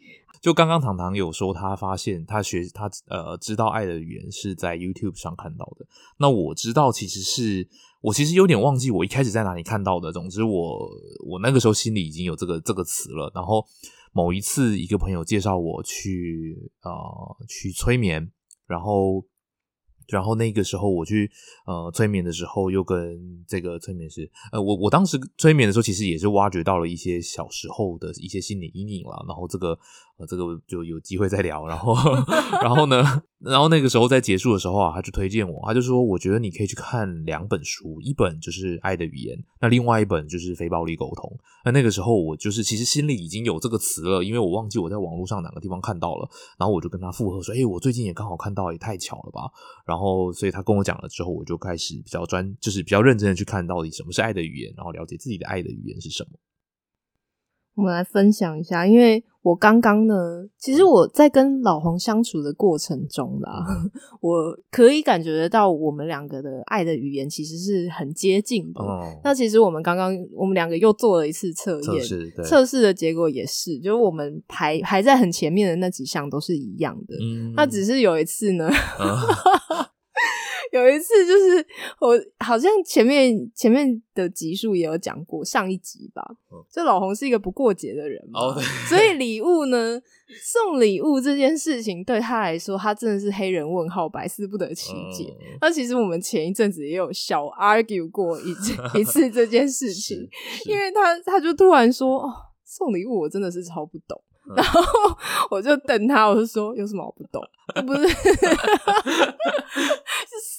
[0.42, 5.86] 就刚刚糖糖有说，他发现他学他呃知道爱的语言是在 YouTube 上看到的。
[6.18, 7.68] 那我知道，其实是
[8.00, 10.12] 我其实有点忘记我一开始在哪里看到的。
[10.12, 10.90] 总之，我
[11.26, 13.30] 我那个时候心里已经有这个这个词了。
[13.34, 13.64] 然后
[14.12, 16.90] 某一次，一个朋友介绍我去呃
[17.48, 18.30] 去催眠，
[18.66, 19.24] 然后。
[20.08, 21.30] 然后那个时候我去
[21.66, 29.24] 呃催眠的时候，又跟这个催眠师呃，我我当时催眠的时候，其实也是挖掘到了一些小时候的一些心理阴影了。
[29.28, 29.78] 然后这个
[30.20, 31.66] 呃这个就有机会再聊。
[31.66, 31.94] 然后
[32.62, 33.02] 然后呢，
[33.40, 41.28] 然后那个时候在结束的时候啊，他就推荐我，他就说我觉得你可以去看两本书，一本就是《爱的语言》，那另外一本就是《非暴力沟通》。
[41.64, 46.28] 那那个时候我就是其实心里已经有这个词了，因为我忘记我在网络上哪个地方看到了，
[46.58, 49.42] 然后我就跟他附和说：“哎，我最近也刚好看到，也太巧了吧。”
[49.86, 56.30] 然后，所以他跟我讲了之后，我就开始比较专，就是比较认真的去看到底什么是爱的语言，然后了解自己的爱的语言是什么。
[57.74, 60.14] 我们来分享一下，因为我刚刚呢，
[60.58, 63.64] 其实我在跟老黄相处的过程中啦，
[64.20, 68.80] 我可以感觉得到我们两个的爱的语言其实是很接近的。
[69.24, 72.04] 那其实我们刚刚我们两个又做了一次测验，
[72.44, 77.14] 测试的结果也是，就是我们排排在很前面的那几项都是一样的。
[77.54, 78.68] 那只是有一次呢。
[80.72, 81.66] 有一次，就是
[82.00, 86.22] 我好像前面前面的集数也有讲过，上一集吧。
[86.70, 88.40] 就老洪是一个不过节的人嘛，
[88.88, 90.00] 所以礼物呢，
[90.42, 95.34] 送礼物这件事情对他来说，他真的是黑人问号，百思不得其解。
[95.60, 100.18] 那其实我们前一阵子也有小 argue 过一次一次这件事 情，
[100.66, 102.32] 因为他他就突然说，哦，
[102.64, 104.20] 送礼物我真的是超不懂。
[104.56, 104.80] 然后
[105.50, 107.42] 我就等他，我就说有什么我不懂？
[107.86, 108.16] 不是， 是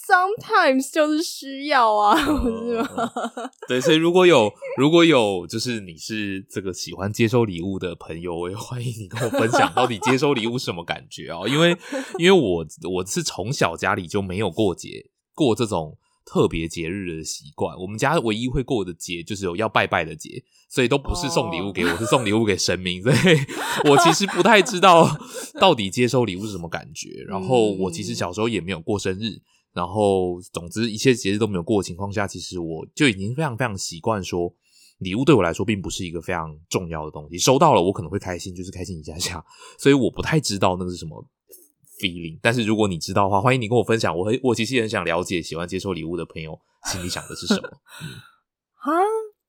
[0.07, 3.11] sometimes 就是需要啊，不是吗？
[3.67, 11.41] 对，所以如果有如果有就是你是这个喜欢接收礼物的朋友，我也欢迎你跟我分享到底接收礼物什么感觉啊？
[11.47, 11.77] 因为
[12.17, 15.97] 因为我我是从小家里就没有过节过这种。
[16.31, 23.03] 特别节日的习惯，我们家唯一会过的节就是有要拜拜的节，所以都不是送礼物给我，是送礼物给神明。
[23.03, 23.15] 所以
[23.91, 25.05] 我其实不太知道
[25.59, 27.09] 到底接收礼物是什么感觉。
[27.27, 29.41] 然后我其实小时候也没有过生日，
[29.73, 34.53] 然后总之一切节日都没有过的情况下，其实我就已经非常非常习惯说，
[34.99, 37.37] 礼物对我来说并不是一个非常重要的东西。
[37.37, 39.43] 收到了我可能会开心，就是开心一下下，
[39.77, 41.27] 所以我不太知道那个是什么。
[42.01, 44.17] feeling，但是如果你知道的话，欢迎你跟我分享。
[44.17, 46.59] 我很我其实也很想了解喜欢接受礼物的朋友
[46.91, 47.61] 心里想的是什么。
[48.81, 48.89] 啊，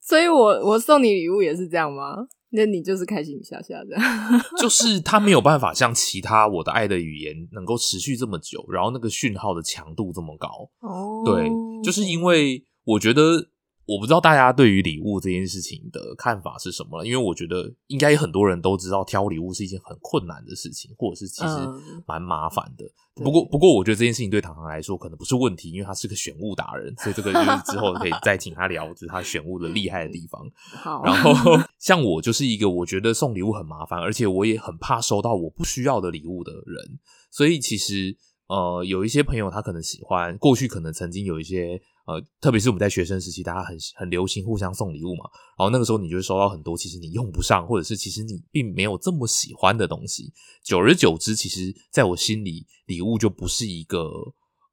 [0.01, 2.27] 所以我我送你礼物也是这样吗？
[2.51, 4.03] 那你就是开心一下下这样，
[4.61, 10.49] 就是他没有办法像其他我的爱的语言能够持续这么久，然后那个讯号的强度这么高。
[10.81, 11.49] 哦，对，
[11.83, 13.49] 就是因为我觉得。
[13.95, 21.57] 我不知道大家对于礼物这件事情的看法是什么了，因为我觉得应该很多人都知道挑礼物是一件很困难的事情，或者是其实
[22.07, 22.85] 蛮麻烦的。
[23.15, 30.41] 不过，不过我觉得这件事情对糖糖来说可能不是问题，因为他是个选物达人，所以这个就是之后可以再请他聊，就是他选物的厉害的地方。
[30.83, 31.35] 好，然后
[31.79, 36.99] 像我就是一个我觉得送礼物很麻烦，而且我也很怕收到我不需要的礼物的人，
[37.31, 38.17] 所以其实
[38.53, 41.81] 呃，有一些朋友他可能喜欢，过去可能曾经有一些。
[42.05, 45.23] 呃，特别是我们在学生时期，大家很很流行互相送礼物嘛。
[45.57, 50.33] 然后那个时候，你就会收到很多其实你用不上，或者是其实你并没有这么喜欢的东西。
[50.65, 53.99] 久而久之，其实在我心里，礼物就不是一个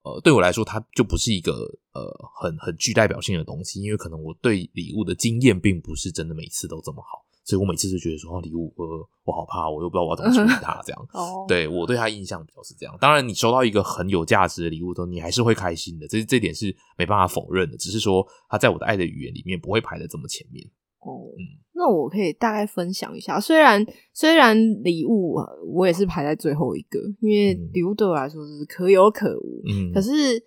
[0.01, 1.53] 呃，对我来说，它就不是一个
[1.93, 2.01] 呃
[2.41, 3.79] 很很具代表性的东西。
[3.79, 7.23] 因为可能我对礼物的经验，并不是真的每次都这么好。
[7.49, 8.85] 所以我每次就觉得说礼物，呃，
[9.25, 11.07] 我好怕，我又不知道我要怎么处理它， 这样。
[11.13, 12.95] 哦，对我对他印象比较是这样。
[13.01, 17.75] 当然，你收到一个很有价值的礼物，都你还是会开心的，这这点是没办法否认的。
[17.75, 20.63] 只是说，他在我的爱的语言里面不会排在这么前面。
[20.99, 21.41] 哦，嗯，
[21.73, 23.39] 那我可以大概分享一下。
[23.39, 23.83] 虽然
[24.13, 25.35] 虽然礼物
[25.73, 29.63] 我也是排在最后一个，因为礼物对我来说是可有可无。
[29.67, 30.39] 嗯，可是，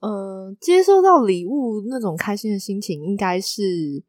[0.00, 4.04] 呃，接收到礼物那种开心的心情，应该是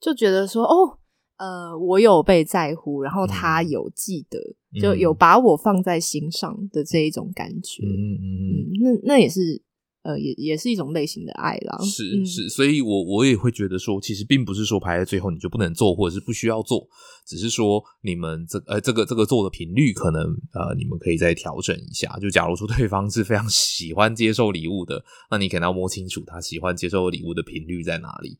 [0.00, 0.96] 就觉得说，哦。
[1.40, 4.38] 呃，我有被在乎，然后他有记得，
[4.78, 7.82] 就有把我放在心上的这一种感觉。
[7.82, 9.62] 嗯嗯嗯，那那也是，
[10.02, 11.78] 呃，也也是一种类型的爱啦。
[11.82, 16.86] 是是，所以我我也会觉得说，其实并不是说排在最后你就不能做，或者是不需要做，
[17.26, 20.20] 只是说你们这呃这个这个做的频率可能
[20.52, 22.18] 呃你们可以再调整一下。
[22.20, 28.38] 就假如说对方是非常喜欢接受礼物的，那你可能要摸清楚他喜欢接受礼物的频率在哪里。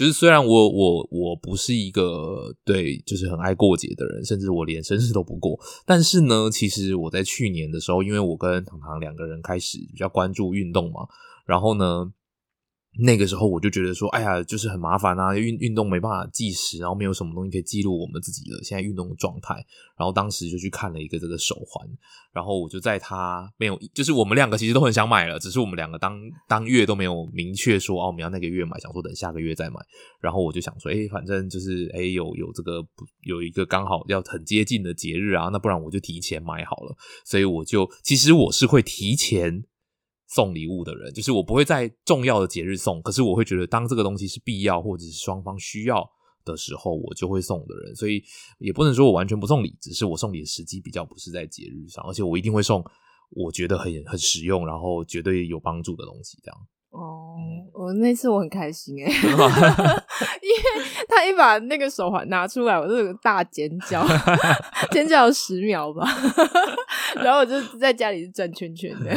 [0.00, 11.06] 就是虽然我我我不是一个对就是很爱过节的人，甚至我连生日都不过，但是呢，其实我在去年的时候，因为我跟糖糖两个人开始比较关注运动嘛，
[11.44, 12.10] 然后呢，
[12.98, 19.54] 那个时候我就觉得说，哎呀，就是很麻烦啊，运运动没办法计时，然后没有什么东西可以记录我们自己的现在运动的状态。
[19.96, 21.88] 然后当时就去看了一个这个手环，
[22.32, 29.76] 然后我就在它没有，就是我们两个其实都很想买了，只是我们两个当当月都没有明确说哦，我们要那个月买，想说等下个月再买。
[30.20, 32.84] 然后我就想说，哎，反正就是哎有有这个
[33.22, 36.96] 有一个刚好要很接近的节日啊，那不然我就提前买好了。
[37.24, 39.64] 所以我就其实我是会提前。
[40.32, 46.08] 送礼物的人，就是我不会在重要的节日送，可是我会觉得当这个东西是必要或者是双方需要
[46.44, 47.94] 的时候，我就会送的人。
[47.96, 48.22] 所以
[48.58, 52.84] 也不能说我完全不送礼，只是我送礼的时机比较不是在节日上，而且我一定会送
[53.30, 56.38] 我觉得很很实用，然后绝对有帮助的东西。
[56.44, 57.36] 这样哦，
[57.72, 60.60] 我那次我很开心哎， 因为
[61.08, 64.04] 他一把那个手环拿出来，我就有大尖叫，
[64.92, 66.06] 尖叫十秒吧，
[67.16, 69.10] 然后我就在家里是转圈圈的。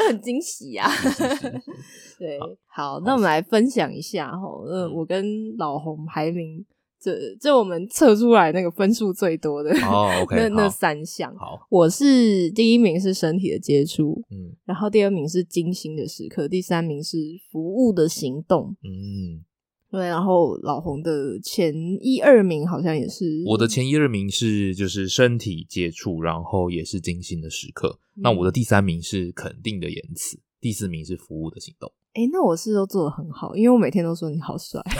[0.00, 0.88] 就很惊喜呀，
[2.18, 6.64] 对，好，那我们来分享一下哈，呃，我跟老红排名，
[7.00, 17.16] 这这我们测出来那个分数最多的哦， OK，那那三项，好，我是第一名是身体的接触，嗯，然后第二名是精心的时刻，第三名是
[17.50, 19.44] 服务的行动，嗯。
[19.90, 27.98] 对，然后老红的前一二名好像也是我的前一二名是就是身体接触，然后也是精心的时刻。
[28.14, 31.90] 那我的第三名是肯定的言辞，第四名是服务的行动。
[32.14, 34.80] 哎，那我是都做的很好，因为我每天都说你好帅。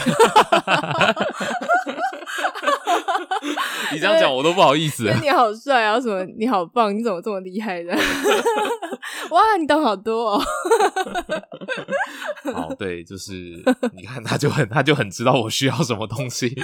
[3.91, 5.11] 你这样讲我都不好意思。
[5.21, 5.99] 你好帅啊！
[5.99, 6.23] 什么？
[6.37, 6.97] 你好棒！
[6.97, 7.91] 你怎么这么厉害的？
[9.31, 10.41] 哇，你懂好多哦。
[12.53, 13.33] 好，对，就是
[13.93, 16.55] 你看，他就很，他就很知道我需要什么东西。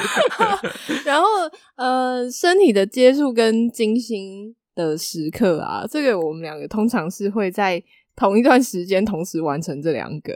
[1.04, 1.28] 然后，
[1.76, 7.84] 呃，身体的接触跟精心的时刻啊，这个我们两个通常是会在
[8.18, 10.34] 同一段时间同时完成这两个。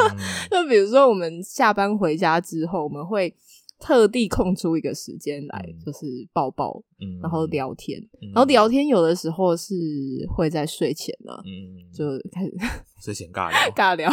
[0.50, 3.34] 就比如说，我们下班回家之后，我们会。
[3.78, 6.82] 特地空出一个时间来，就是抱抱，
[7.20, 8.00] 然后聊天，
[8.32, 9.74] 然后聊天有的时候是
[10.34, 11.34] 会在睡前呢，
[11.92, 12.54] 就开始
[13.04, 14.10] 睡前尬聊， 尬聊，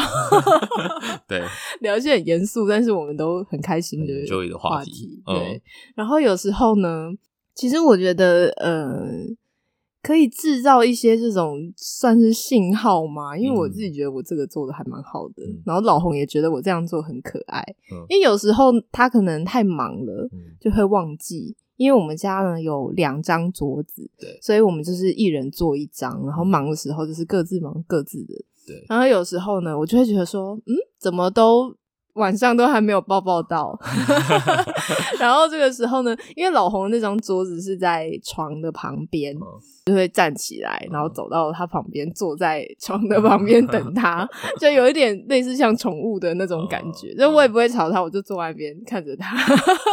[1.25, 1.41] 对，
[1.79, 5.63] 聊一些很严肃，但是我们都很开心的的话题，对。
[5.95, 7.09] 然后有时候呢，
[7.55, 9.01] 其实我觉得，呃。
[10.03, 13.35] 可以制造一些这种算是信号吗？
[13.37, 17.63] 因为我自己觉得我这个做的还蛮好的，然后老红也觉得我这样做很可爱。
[18.09, 21.55] 因为有时候他可能太忙了，就会忘记。
[21.77, 28.33] 因为我们家呢有两张桌子，对，所以我们就是一人坐一张，然后忙的时候就是各自忙各自的。
[28.67, 31.75] 对，然后有时候呢，我就会觉得说，嗯，怎么都。
[32.13, 33.77] 晚上都还没有抱抱到，
[35.19, 39.35] 然后这个时候呢，因为老红那张桌子是在床的旁边，
[39.85, 44.27] 就会站起来，然后走到他旁边，坐在床的旁边 等他，
[44.59, 47.15] 就有一点类似像宠物的那种感觉。
[47.15, 49.35] 就我也不会吵他，我就坐在那边看着他。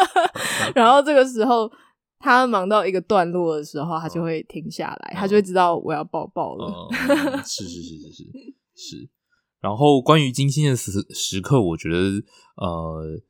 [0.74, 1.70] 然后这个时候，
[2.18, 6.88] 他忙到一个段落的时候，他就会停下来，他就会知道我要抱抱了。
[7.46, 8.24] 是是是是是
[8.74, 9.08] 是。
[9.60, 11.98] 然后关于金星的时时刻，我觉得，
[12.56, 13.20] 呃，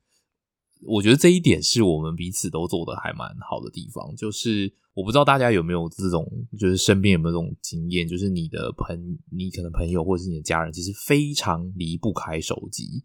[0.86, 4.14] 我觉得这一点是我们彼此都做的还蛮好的地方。
[4.16, 6.26] 就是我不知道大家有没有这种，
[6.58, 13.02] 就是身边有没有这种经验，就是你的朋，你可能朋友或者是你的家人，其实非常离不开手机。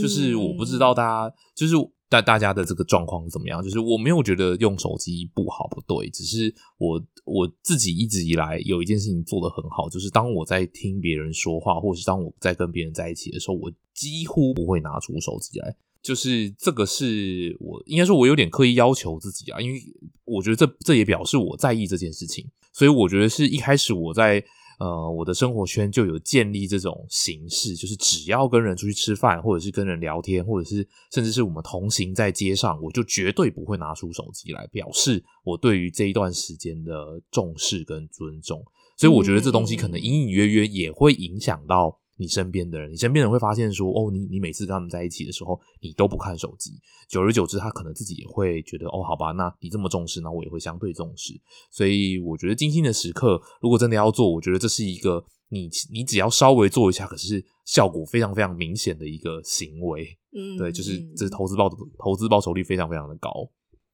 [0.00, 1.74] 就是我不知道大家，就是。
[2.12, 3.62] 但大家的这个状况怎么样？
[3.62, 15.74] 就是我没有觉得用手机不好不对，只是我我自己一直以来有一件事情做得很好，就是当我在听别人说话，或者是当我在跟别人在一起的时候，我几乎不会拿出手机来。
[16.02, 19.80] 就是这个是我应该说，我有点刻意要求自己啊，因为
[20.26, 22.44] 我觉得这这也表示我在意这件事情，
[22.74, 24.44] 所以我觉得是一开始我在。
[24.82, 38.60] 呃，我的生活圈就有建立这种形式，就是只要跟人出去吃饭，或者是跟人聊天，或者是甚至是我们同行在街上，我就绝对不会拿出手机来表示我对于这一段时间的重视跟尊重。
[38.96, 42.00] 所以我觉得这东西可能隐隐约约也会影响到。
[42.16, 46.72] 你身边的人，你身边人会发现说，哦，你你每次跟他们在一起的时候，你都不看手机，
[47.08, 51.32] 久而久之，他可能自己也会觉得，哦，好吧，那你这么重视，那我也会相对重视。
[51.70, 60.06] 所以我觉得精心的时刻，如果真的要做，我觉得这是一个你你只要稍微做一下，可是效果非常非常明显的一个行为。
[60.34, 63.30] 嗯，对，就是这投资报投资报酬率非常非常的高。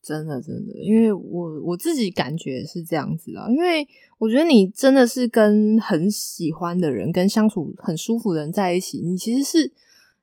[0.02, 3.86] 真的，真的，因为我我自己感觉是这样子啊，因为
[4.18, 9.72] 我觉得你真的是跟很喜欢的人、跟相处很舒服的人在一起，你其实是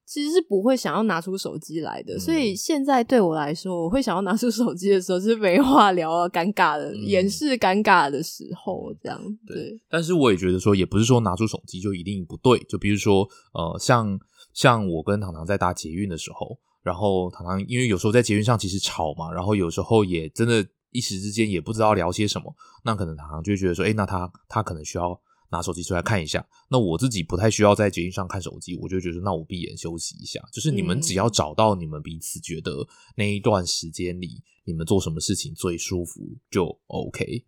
[0.06, 2.18] 其实是不会想要拿出手机来的。
[2.18, 9.80] 所以现在对我来说，我会想要拿出手机的时候，是没话聊啊，尴尬的，掩饰尴尬的时候，这样对。
[9.90, 14.20] 但是我也觉得说，也不是说拿出手机就一定不对，就比如说呃，像。
[14.54, 25.20] 像我跟糖糖在搭捷运的时候，然后糖糖因为有时候在捷运上其实吵嘛，然后有时候也真的，一时之间也不知道聊些什么，那可能糖糖就会觉得说，哎，那他他可能需要
[25.50, 26.48] 拿手机出来看一下。
[26.70, 30.40] 那我自己不太需要在捷运上看手机，我就觉得那我闭眼休息一下。
[30.54, 36.22] 就是你们只要找到你们彼此觉得那一段时间里你们做什么事情最舒服，
[36.52, 37.46] 就 OK。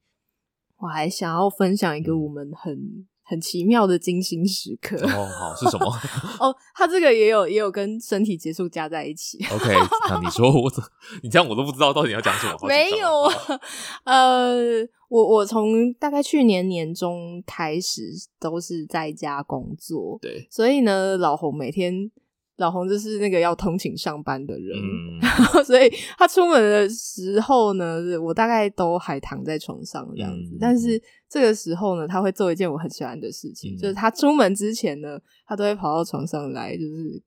[0.77, 3.07] 我还想要分享一个我们很。
[3.27, 5.85] 很奇妙的精心时刻哦，好是什么？
[6.39, 9.37] 哦，他这个也有也有跟身体结束加在一起。
[9.51, 9.73] OK，
[10.09, 10.71] 那你说我，
[11.21, 12.57] 你这样我都不知道到底要讲什么。
[12.67, 13.07] 没有，
[14.05, 14.55] 呃，
[15.09, 18.01] 我我从大概去年年中开始
[18.39, 22.09] 都是在家工作，对，所以呢，老红每天。
[22.57, 24.75] 老红就是那个要通勤上班的人，
[25.63, 30.57] 所以他出门的时候呢，我大概都还躺在床上这样子。
[30.59, 37.21] 但是这个时候呢，他会做一件我很喜欢的事情，就是他出门之前呢，他都会跑到床上来，就是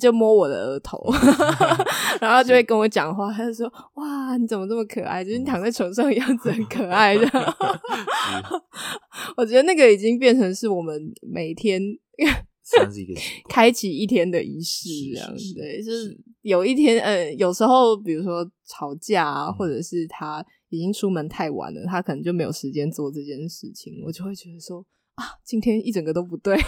[0.00, 0.98] 就摸我的额头，
[2.20, 3.30] 然后就会跟我讲话。
[3.30, 5.22] 他就说：“哇，你怎么这么可爱？
[5.22, 7.26] 就是你躺在床上样子很可爱的。”
[9.36, 11.82] 我觉得那个已经变成是我们每天。
[12.64, 13.14] 算是一个
[13.48, 24.84] 开启一天的仪式，这样对，就是有一天，呃，有时候比如说吵架啊，或者是他已经出门太晚了，他可能就没有时间做这件事情，我就会觉得说
[25.16, 26.58] 啊，今天一整个都不对。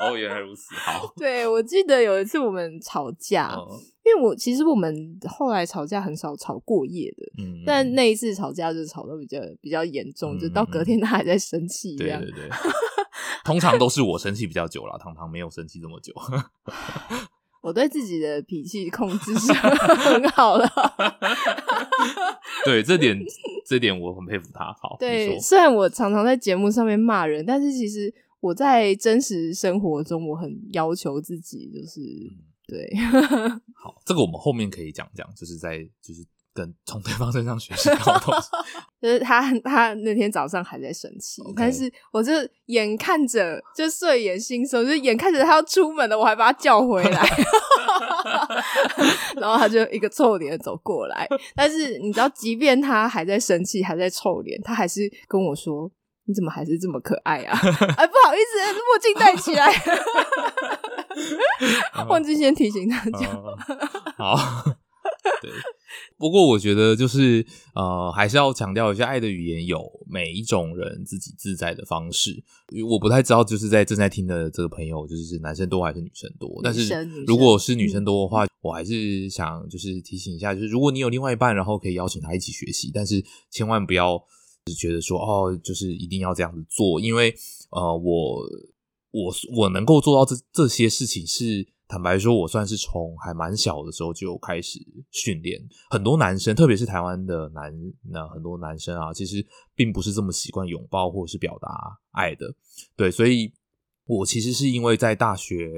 [0.00, 1.12] 哦，原来如此，好。
[1.16, 3.54] 对，我记得有一次我们吵架，
[4.04, 12.48] 因为我其实我们后来吵架很少吵过夜的，嗯，但那一次吵架就吵得比较比较严重，就到隔天他还在生气，这样对对。
[13.44, 16.14] 通常都是我生气比较久了，糖糖没有生气这么久。
[17.62, 20.66] 我对自己的脾气控制是很好了。
[22.64, 23.18] 对这点，
[23.66, 24.72] 这点我很佩服他。
[24.80, 32.00] 好，对，虽然我常常在节目上面骂人，但是其实我在真实生活中，我很要求自己，就是
[32.66, 32.90] 对。
[33.76, 36.24] 好，这个我们后面可以讲讲，就是在就是。
[36.54, 38.48] 跟从对方身上学习到东西，
[39.02, 42.32] 就是他他那天早上还在生气，但是我就
[42.66, 47.28] 眼看着就睡眼惺忪，就眼看着他要出门了，我还把他叫回来，
[49.36, 55.90] 然后他就一个臭脸走过来，但是你知道，即便他还在生气，还在臭脸，他还是跟我说
[56.26, 57.58] ：“你怎么还是这么可爱啊？”
[57.98, 59.72] 哎，不好意思，墨镜戴起来，
[62.08, 63.28] 忘记先提醒大家。
[64.16, 64.36] 好，
[65.42, 65.50] 对。
[66.16, 67.44] 不过我觉得就是
[67.74, 72.42] 呃，还是要强调一下，爱的语言有每一种人自己自在的方式。
[72.88, 76.60] 我不太知道，就是在正在听的这个朋友，就是男生多还是女生多？
[76.62, 84.20] 但是如果是女生多的话，我还是想就是提醒一下，就是如果你有另外一半，然后可以邀请他一起学习，但是千万不要
[84.66, 87.34] 是觉得说哦，就是一定要这样子做，因为
[87.70, 88.42] 呃，我
[89.12, 91.68] 我我能够做到这这些事情是。
[91.94, 94.80] 坦白说，我算是从还蛮小的时候就开始
[95.12, 95.62] 训练。
[95.90, 97.72] 很多男生，特别是台湾的男，
[98.10, 102.52] 那很多男生啊，其实并不是这么习惯拥抱或者是表达爱的。
[102.96, 103.52] 对，所以
[104.06, 105.68] 我其实是因为在大学，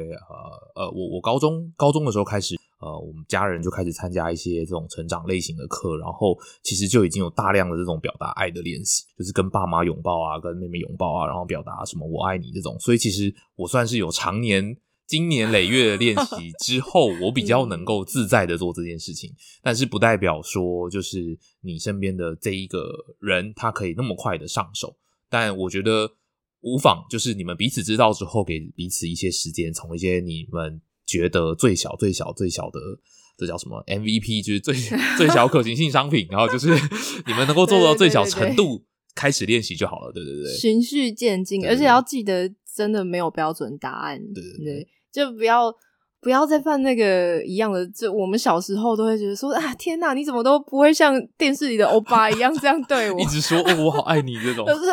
[0.75, 12.75] 呃呃，我我高中高中的时候开始，呃，我们家人就开始参加一些这种成长类型的课，然后其实就已经有大量的这种表达爱的练习，就是跟爸妈拥抱啊，跟妹妹拥抱啊，然后表达什么我爱你这种。
[12.81, 14.79] 所以其实我算是有常年。
[15.07, 19.33] 经年累月的练习之后，我比较能够自在的做这件事情，
[19.63, 22.89] 但是不代表说就是你身边的这一个
[23.21, 24.97] 人他可以那么快的上手。
[25.29, 26.11] 但我觉得
[26.61, 32.81] 无妨，就是你们彼此知道之后，给彼此一些时间，从一些你们觉得最小、最小、最小的，
[33.37, 34.75] 这叫什么 MVP，就是最
[35.17, 36.69] 最小可行性商品，然后就是
[37.27, 38.85] 你们能够做到最小程度
[39.17, 40.13] 开始练习就好了。
[40.13, 44.17] 对对对，循序渐进，而且要记得，真的没有标准答案。
[44.33, 44.89] 对对对。
[45.11, 45.75] 就不要
[46.21, 54.87] 不要再犯那个一样的，就我们小时候都会觉得说啊，天哪，你怎么都不会像电视里的欧巴一样这样对我，一直说哦，我好爱你这种， 就是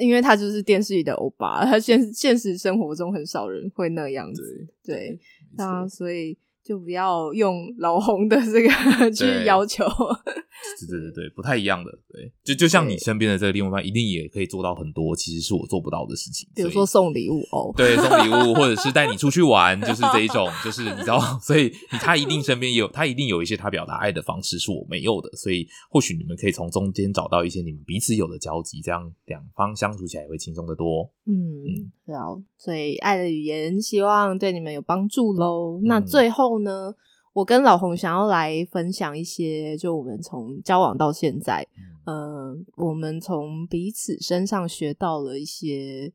[0.00, 4.42] 因为他就是电视里的欧巴，他现现实生活中很少人会那样子，
[4.82, 5.20] 对，
[5.56, 6.38] 那所以。
[6.68, 8.68] 就不要用老红的这个
[9.10, 9.86] 去要求，
[10.86, 31.10] 对对对对，不太一样的，对，就就像你身边的这个另外一半，一定也可以做到很多，其实是我做不到的事情，比如说送礼物哦，对，送礼物或者是带你出去玩，就是这一种，就是你知道，所以他一定身边有，他一定有一些他表达爱的方式是我没有的，所以或许你们可以从中间找到一些你们彼此有的交集，这样两方相处起来也会轻松得多。
[31.24, 35.80] 嗯，好，所以爱的语言希望对你们有帮助喽。
[35.84, 36.58] 那最后。
[36.58, 36.92] 呢，
[37.32, 41.64] 我跟老红想要来分享一些，就我们从交往到现在，
[42.04, 46.12] 嗯，我们从彼此身上学到了一些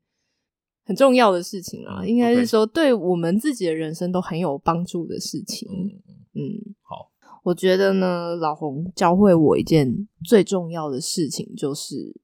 [0.84, 5.66] 很重要的事情啊，嗯应该是说对我们自己的人生都很有帮助的事情。
[6.34, 7.10] 嗯，好，
[7.42, 12.14] 我觉得呢，老红教会我一件最重要的事情，就是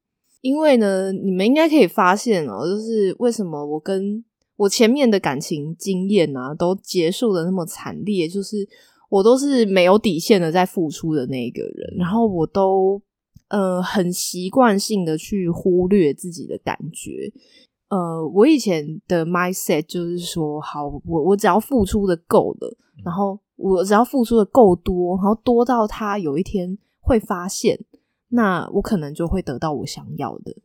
[0.40, 4.24] 因为呢，你们应该可以发现哦，就是为什么我跟
[4.56, 8.66] 我前面的感情经验啊，都结束的那么惨烈，就是
[9.08, 13.00] 我都是没有底线的在付出的那一个人，然后我都
[13.48, 17.32] 呃很习惯性的去忽略自己的感觉。
[17.88, 27.78] 呃，我以前的 mindset 就是说，好，我我只要付出的够了，然后我只要付出的够多，然后多到他有一天会发现，
[28.30, 30.56] 那我可能就会得到我想要的。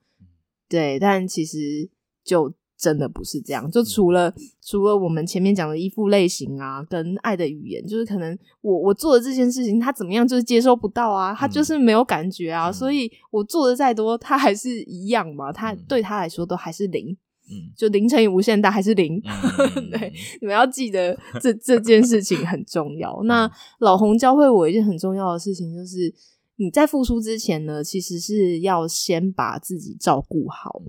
[0.68, 1.90] 对，但其实
[2.24, 3.70] 就真的不是这样。
[3.70, 17.16] 就除了除了我们前面讲的依附类型啊，跟爱的语言，就是可能我我做的这件事情，他怎么样就是接收不到啊，他就是没有感觉啊，嗯所以我做的再多，他还是一样嘛，他嗯对他来说都还是零。
[17.48, 20.12] 嗯就零乘以无限大还是零，嗯 对，
[20.42, 23.22] 你们要记得这这件事情很重要。
[23.26, 23.48] 那
[23.78, 26.12] 老洪教会我一件很重要的事情，就是
[26.58, 30.82] 你在付出之前呢，其实是要先把自己照顾好，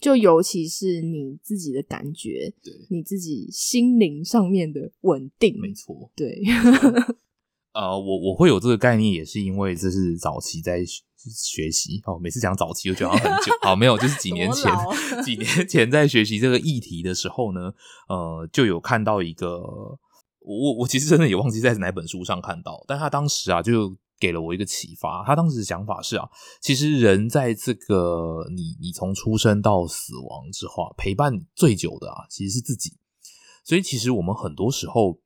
[0.00, 5.56] 就尤其是你自己的感觉，对，你自己心灵上面的稳定。
[5.60, 6.10] 没错。
[6.16, 6.42] 对，
[7.72, 12.18] 呃，我我会有这个概念，也是因为这是早期在学学习哦。
[12.18, 13.52] 每次讲早期，就觉得很久。
[13.62, 14.72] 好，没有，就是几年前
[15.24, 17.72] 几年前在学习这个议题的时候呢，
[18.08, 19.60] 呃，就有看到一个，
[20.40, 25.24] 我我其实真的也忘记在哪本书上看到，但他当时啊就给了我一个启发。
[25.26, 26.28] 他当时的想法是啊，
[26.60, 32.92] 其实人在这个你你从出生到死亡之后啊，陪伴最久的啊，其实是自己。
[33.64, 35.18] 所以其实我们很多时候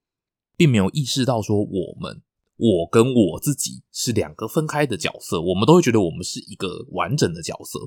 [0.56, 2.22] 并没有意识到说我们。
[2.58, 7.78] 我跟我自己是两个分开的角色，我们都会觉得我们是一个完整的角色，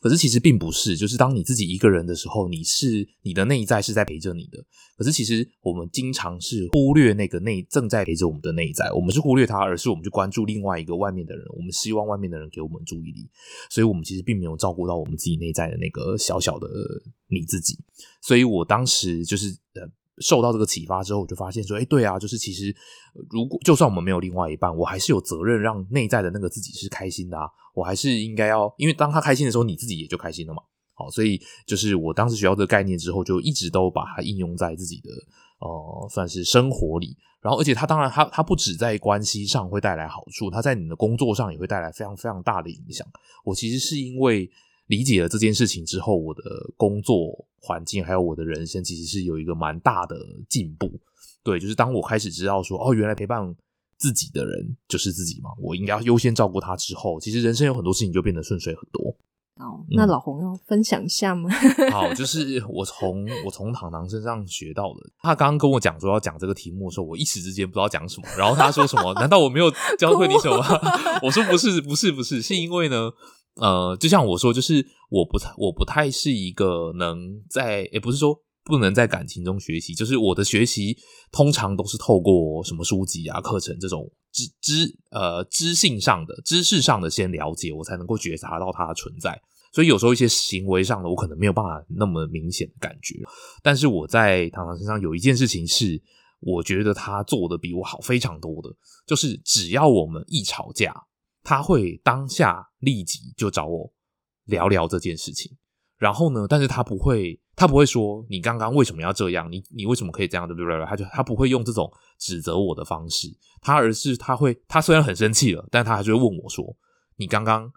[0.00, 0.96] 可是其实并不是。
[0.96, 4.64] 就是当你自己一个人的时候，你是你的内在是在陪着你的，
[4.96, 13.28] 可是其实我们经常是忽略那个内正在陪着我们的内在，我们是忽略它，而是我们去关注另外一个外面的人，我们希望外面的人给我们注意力，
[13.70, 16.66] 所以我们其实并没有照顾到我们自己内在的那个小小的
[17.28, 17.78] 你自己。
[18.22, 19.86] 所以我当时就是呃。
[20.18, 22.74] 受到这个启发之后，我就发现说，哎，对啊，就是其实
[23.30, 27.48] 如果就算我们没有另外一半，我还是有责任让内在的那个自己是开心的啊。
[27.74, 30.62] 我还是应该要，因为当他开心的时候，你自己也就开心了嘛。
[30.92, 35.10] 好，所以就是我当时学到这个概念之后，就一直都把它应用在自己的
[35.58, 37.16] 呃，算是生活里。
[37.42, 43.04] 然后，而且它当然它它不止在关系上会带来好处，它在你的工作上也会带来非常非常大的影响。
[43.44, 44.48] 我其实是因为
[44.86, 46.42] 理解了这件事情之后，我的
[46.76, 50.16] 工作环境还有我的人生，其实是有一个蛮大的
[50.48, 50.90] 进步。
[51.42, 53.54] 对，就是当我开始知道说，哦，原来陪伴
[53.98, 59.14] 自己的人就是自己嘛，我应该要优先照顾他之后，其实人生有很多事情就变得顺遂很多。
[59.56, 61.48] 哦，那老洪要分享一下吗？
[61.92, 65.00] 好，就是我从我从糖糖身上学到的。
[65.20, 68.26] 他刚刚跟我讲说要讲这个题目的时候，我一时之间不知道讲什么。
[68.36, 69.14] 然后他说什么？
[69.20, 70.56] 难道我没有教会你什么？
[71.22, 73.12] 我说不是，不是，不是，是因为呢，
[73.56, 80.96] 呃，就像我说，就是我不太，我不太是一个能在，也不是说不能在感情中学习，就是我的学习
[81.30, 89.40] 通常都是透过什么书籍啊、课程这种知知呃知性上的、知识上的先了解，我才能够觉察到它的存在。
[89.72, 93.16] 所以有时候一些行为上的，我可能没有办法那么明显的感觉。
[93.62, 96.00] 但是我在糖糖身上有一件事情是，
[96.38, 98.68] 我觉得他做的比我好非常多的，
[99.06, 100.94] 就是只要我们一吵架，
[101.44, 103.92] 他会当下立即就找我
[104.46, 105.56] 聊聊这件事情。
[105.96, 110.84] 然后呢，但是他不会，他不会说你刚刚为什么要这样，你你为什么可以这样，对不对？
[110.86, 113.28] 他就他不会用这种指责我的方式，
[113.60, 116.76] 他而是他会，他虽然很生气了，但他还是会问我说，
[117.16, 117.72] 你刚刚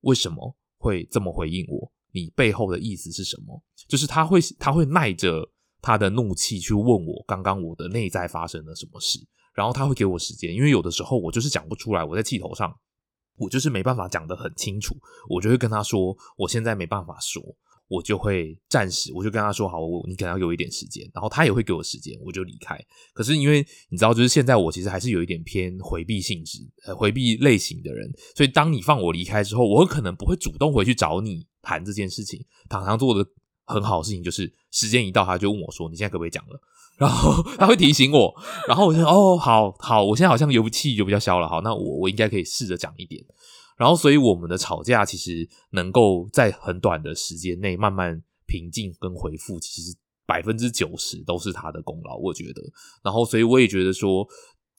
[0.00, 1.92] 为什么会这么回应我？
[2.10, 3.62] 你背后的意思是什么？
[3.86, 5.46] 就是他会他会耐着
[5.82, 9.20] 他的怒气去问我刚刚我的内在发生了什么事，
[9.54, 12.74] 然后他会给我时间，因为有的时候我就是讲不出来，我在气头上，
[13.38, 14.96] 我就是没办法讲得很清楚，
[15.28, 17.42] 我就会跟他说我现在没办法说，
[17.88, 22.78] 我就会暂时我就跟他说好，我你可能要给我一点时间，然后他也会给我时间，我就离开。
[23.14, 32.44] 可是因为你知道，就是现在我其实还是有一点偏回避性质、呃回避类型的人，所以当你放我离开之后，我可能不会主动回去找你谈这件事情。
[32.68, 33.30] 糖糖做的
[33.68, 36.60] 很好的事情就是时间一到，他就问我说：“你现在可不可以讲了？”
[36.98, 38.34] 然后他会提醒我，
[38.66, 43.24] 然后我就哦，好好，我现在好像油气就比较消了，好，那我我应该可以试着讲一点。
[43.76, 49.96] 然后，所以我们的吵架其实能够在很短的时间内慢慢平静跟回复，其实
[50.26, 52.60] 百分之九十都是他的功劳，我觉得。
[53.04, 54.26] 然后，所以我也觉得说，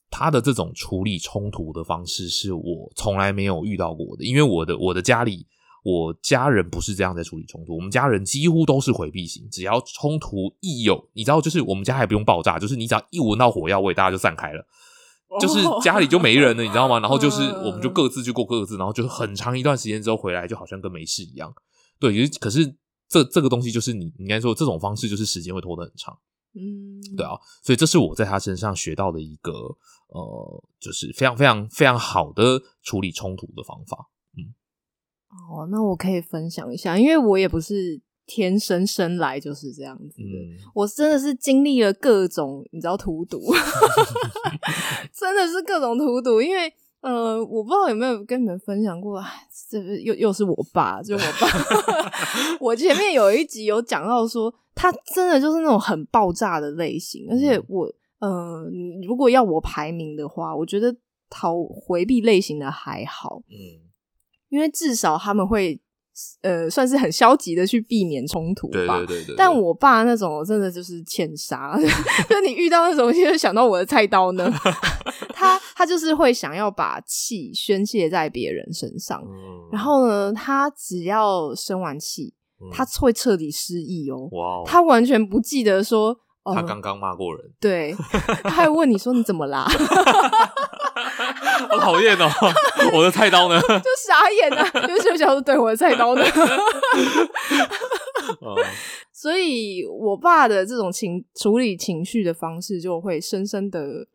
[0.09, 5.47] 他的这种处理冲突的方式是我从来没有遇到过的，因为我的我的家里，
[5.83, 14.65] 我家人不是这样在处理冲突，我们家人几乎都是回避型，只要冲突一有，你知道，就是我们家还不用爆炸，就是你只要一闻到火药味，大家就散开了。
[15.39, 16.99] 就是家里就没人了，你知道吗？
[16.99, 21.53] 然后就是我们就各自去过各自，然后就是很长一段时间之后回来，就好像跟没事一样。
[21.99, 22.65] 对，可是
[23.07, 26.17] 这这个东西就是你应该说这种方式就是时间会拖得很长。
[26.55, 29.51] 嗯，对啊，所以这是我在他身上学到的一个
[30.07, 34.09] 呃，就是非常非常非常好的处理冲突的方法。
[35.31, 38.01] 嗯，哦，那我可以分享一下，因为我也不是。
[38.31, 43.41] 天生生来就是这样子的，我真的是经历了各种，你知道荼毒，
[45.11, 46.39] 真的是各种荼毒。
[46.39, 46.71] 因为
[47.01, 49.19] 呃，我不知道有没有跟你们分享过，
[49.67, 51.47] 这又又是我爸，就我爸。
[52.61, 58.63] 我前面有一集有讲到说，他真的就是那种很爆炸的类型，而且我呃，
[59.07, 60.95] 如果要我排名的话，我觉得
[61.31, 63.88] 逃回避类型的还好，嗯，
[64.49, 65.79] 因为至少他们会。
[66.41, 68.97] 呃，算是很消极的去避免冲突吧。
[68.97, 69.35] 对对对。
[69.37, 71.77] 但我爸那种真的就是欠杀，
[72.27, 74.51] 就你遇到那种，就想到我的菜刀呢。
[75.33, 79.23] 他他就是会想要把气宣泄在别人身上，
[79.71, 82.33] 然后呢，他只要生完气，
[82.69, 84.27] 他会彻底失忆哦。
[84.33, 84.63] 哇！
[84.65, 86.13] 他完全不记得说，
[86.53, 87.49] 他刚刚骂过人。
[87.61, 87.95] 对，
[88.43, 89.65] 他还问你说你怎么啦？
[91.67, 92.29] 好讨厌哦！
[92.93, 93.59] 我的菜刀呢？
[93.61, 94.69] 就傻眼啊！
[94.87, 96.23] 就就想说，对我的菜刀呢？
[99.11, 104.07] 所以，我爸的这种情处理情绪的方式，就会深深的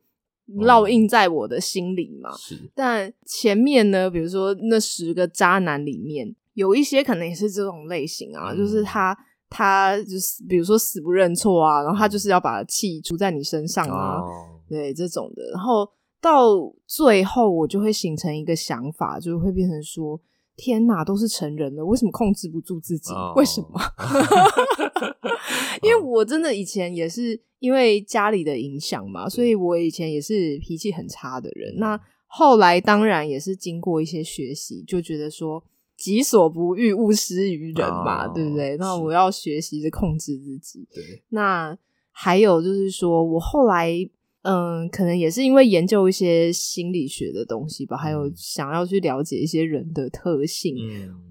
[0.60, 2.34] 烙印在我的心里嘛。
[2.36, 2.58] 是。
[2.74, 9.14] 但前面呢，比如说那十个渣男里面，有一些可能也是这种类型啊，就是他
[9.50, 14.22] 他就是比如说死不认错啊，然后他就是要把气出在你身上啊，
[14.68, 15.86] 对这种的，然后。
[16.24, 20.18] 到最后，我就会形成一个想法，就会变成说：
[20.56, 23.12] 天哪，都是成人了，为什么控制不住自己？
[23.36, 23.78] 为什么？
[25.84, 31.74] 因为我真的以前也是因为家里的影响嘛，所以我以前也是脾气很差的人。
[31.76, 35.62] 那后来当然也是经过一些学习，就觉得说
[35.94, 38.78] “己所不欲，勿施于人”嘛，对不对？
[38.78, 40.88] 那我要学习着控制自己。
[40.94, 41.76] 对，那
[42.10, 44.08] 还有就是说我后来。
[44.44, 50.76] 嗯，可能也是因为研究一些心理学的东西吧，还有想要去了解一些人的特性。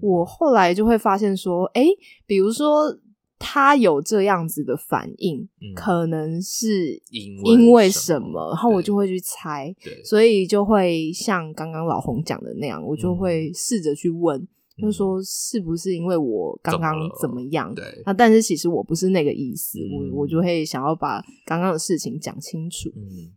[0.00, 1.86] 我后来就会发现说，哎，
[2.26, 2.98] 比如说
[3.38, 7.00] 他有这样子的反应，可能是
[7.44, 14.46] 因为什么，然后我就会去猜，所以就会像刚刚老洪讲的那样，我就会试着去问。
[14.76, 17.72] 就说是不是因为我刚刚怎么样？
[17.74, 22.88] 对，那但是其实我不是那个意思，我我就会想要把刚刚的事情讲清楚。
[22.96, 23.30] 嗯，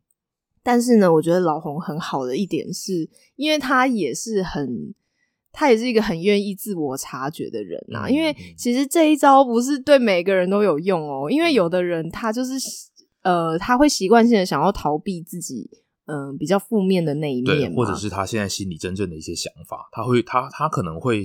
[0.63, 4.95] 但是呢，我觉得老红很好的一点是，因为他也是很，
[5.51, 8.09] 他也是一个很愿意自我察觉的人呐。
[8.09, 12.53] 因为其实这一招不是对每个人都有用哦，因为有的人他就是
[13.21, 15.69] 呃，他会习惯性的想要逃避自己。
[16.07, 21.23] 嗯，比较负面的那一面，或者是他现在心里真正的一些想法，他会，他他可能会，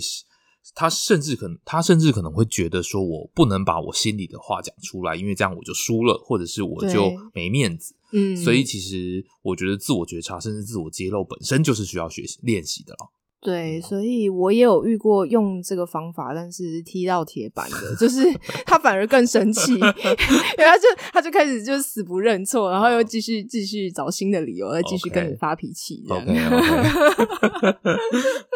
[0.74, 7.94] 他甚至可能，他甚至可能会觉得说，我不能把我心里的话讲出来，因为这样我就输了，或者是我就没面子。
[8.12, 13.10] 嗯，所以其实我觉得自我觉察，甚至自我揭露，本身就是需要学习练习的了。
[13.44, 18.22] 对，所以我也有遇过用这个方法，但是踢到铁板的，就是
[18.64, 19.92] 他反而更生气，因为
[20.64, 26.04] 他就他就开始就死不认错，然后又继续继续找新的理由，再继续跟你发脾气。
[26.08, 26.24] OK，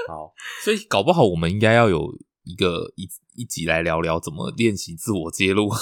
[0.07, 0.33] 好，
[0.63, 5.69] 所以搞不好我们应该要有一个一一集来聊聊怎么练习自我揭露。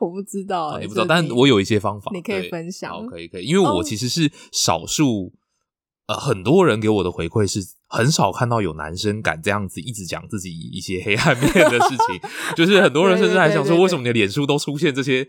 [0.00, 3.06] 我不知道，你不知道，但我有一些方法，你可以分享。
[3.08, 5.34] 可以可以，因为我其实是少数。
[6.06, 12.20] 呃，很多人给我的回馈是很少看到有男生敢这样子一直讲自己一些黑暗面的事情，
[12.56, 15.26] 就是很多人甚至还想说，为什么你的脸书都出现这些？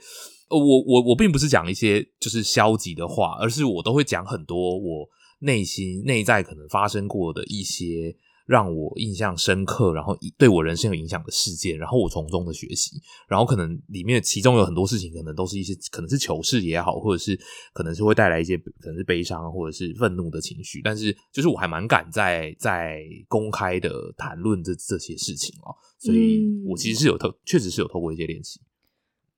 [0.50, 5.08] 呃，我我我并不是讲一些就是消极的话，而是我都会讲很多我
[5.40, 8.16] 内心内在可能发生过的一些。
[8.46, 17.40] 让我印象深刻，然后对我人生有影响的事件，然后我从中的学习，然后可能里面其中有很多事情，可能都是一些可能是糗事也好，或者是
[17.74, 28.60] 可能是会带来一些可能是悲伤或者是愤怒的情绪，但是就是我还蛮敢在在公开的谈论这这些事情哦，所以我其实是有透，确实是有透过一些练习。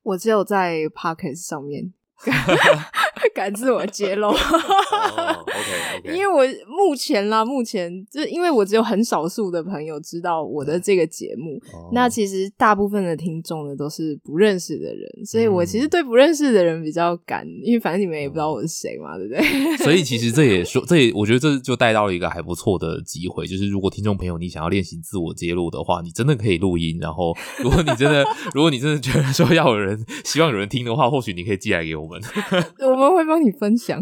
[0.02, 1.94] 我只有在 p o c k e t 上面
[3.34, 4.30] 敢自我揭露。
[4.30, 19.78] 哦，OK OK， 因为我目前啦，目前就因为我只有很少数的朋友知道我的这个节目，哦那其实大部分的听众呢都是不认识的人，所以我嗯其实对不认识的人比较敢，因为反正你们也不知道我是谁嘛，对不对？
[19.78, 26.98] 所以其实这也说，这也我觉得这就带到了一个还不错的机会，就是如果听众朋友你想要练习自我揭露的话，你真的可以录音。
[27.02, 32.22] 然后，如果你真的， 如果你真的觉得说要有人希望有人听的话，或许你可以寄来给我们。
[32.80, 34.02] 我们会帮你分享，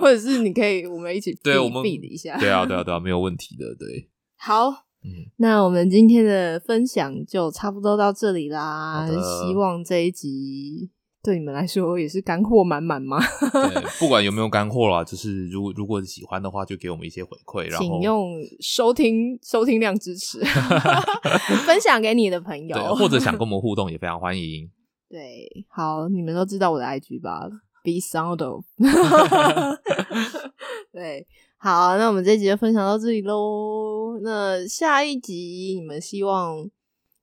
[0.00, 2.38] 或者是你可以我们一起对我们 feed 一下。
[2.38, 3.74] 对啊，对啊，对啊，没有问题的。
[3.74, 4.68] 对， 好，
[5.04, 9.08] 嗯，那我们今天的分享就差不多到这里啦。
[9.08, 10.90] 希望这一集
[11.22, 13.18] 对你们来说也是干货满满嘛？
[13.52, 20.40] 对，不管有没有干货啦，就是如果如果喜欢的话，就给我们一些回馈，然后请用收听收听量支持，
[21.64, 24.68] 分享给你的朋友对，，或者想跟我们互动也非常欢迎。
[25.12, 27.46] 对，好，你们都知道我的 IG 吧
[27.84, 28.64] ？Be sound of，
[30.90, 31.26] 对，
[31.58, 34.18] 好，那我们这一集就分享到这里喽。
[34.22, 36.66] 那下一集你们希望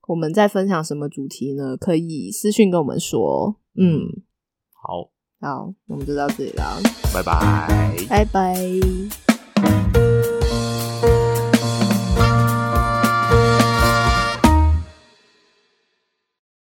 [0.07, 1.75] 我们再分享什么主题呢？
[1.75, 3.55] 可以私信跟我们说。
[3.75, 4.05] 嗯，
[4.71, 5.09] 好，
[5.41, 6.77] 好，那我们就到这里啦，
[7.11, 7.95] 拜拜。
[8.07, 8.55] 拜拜。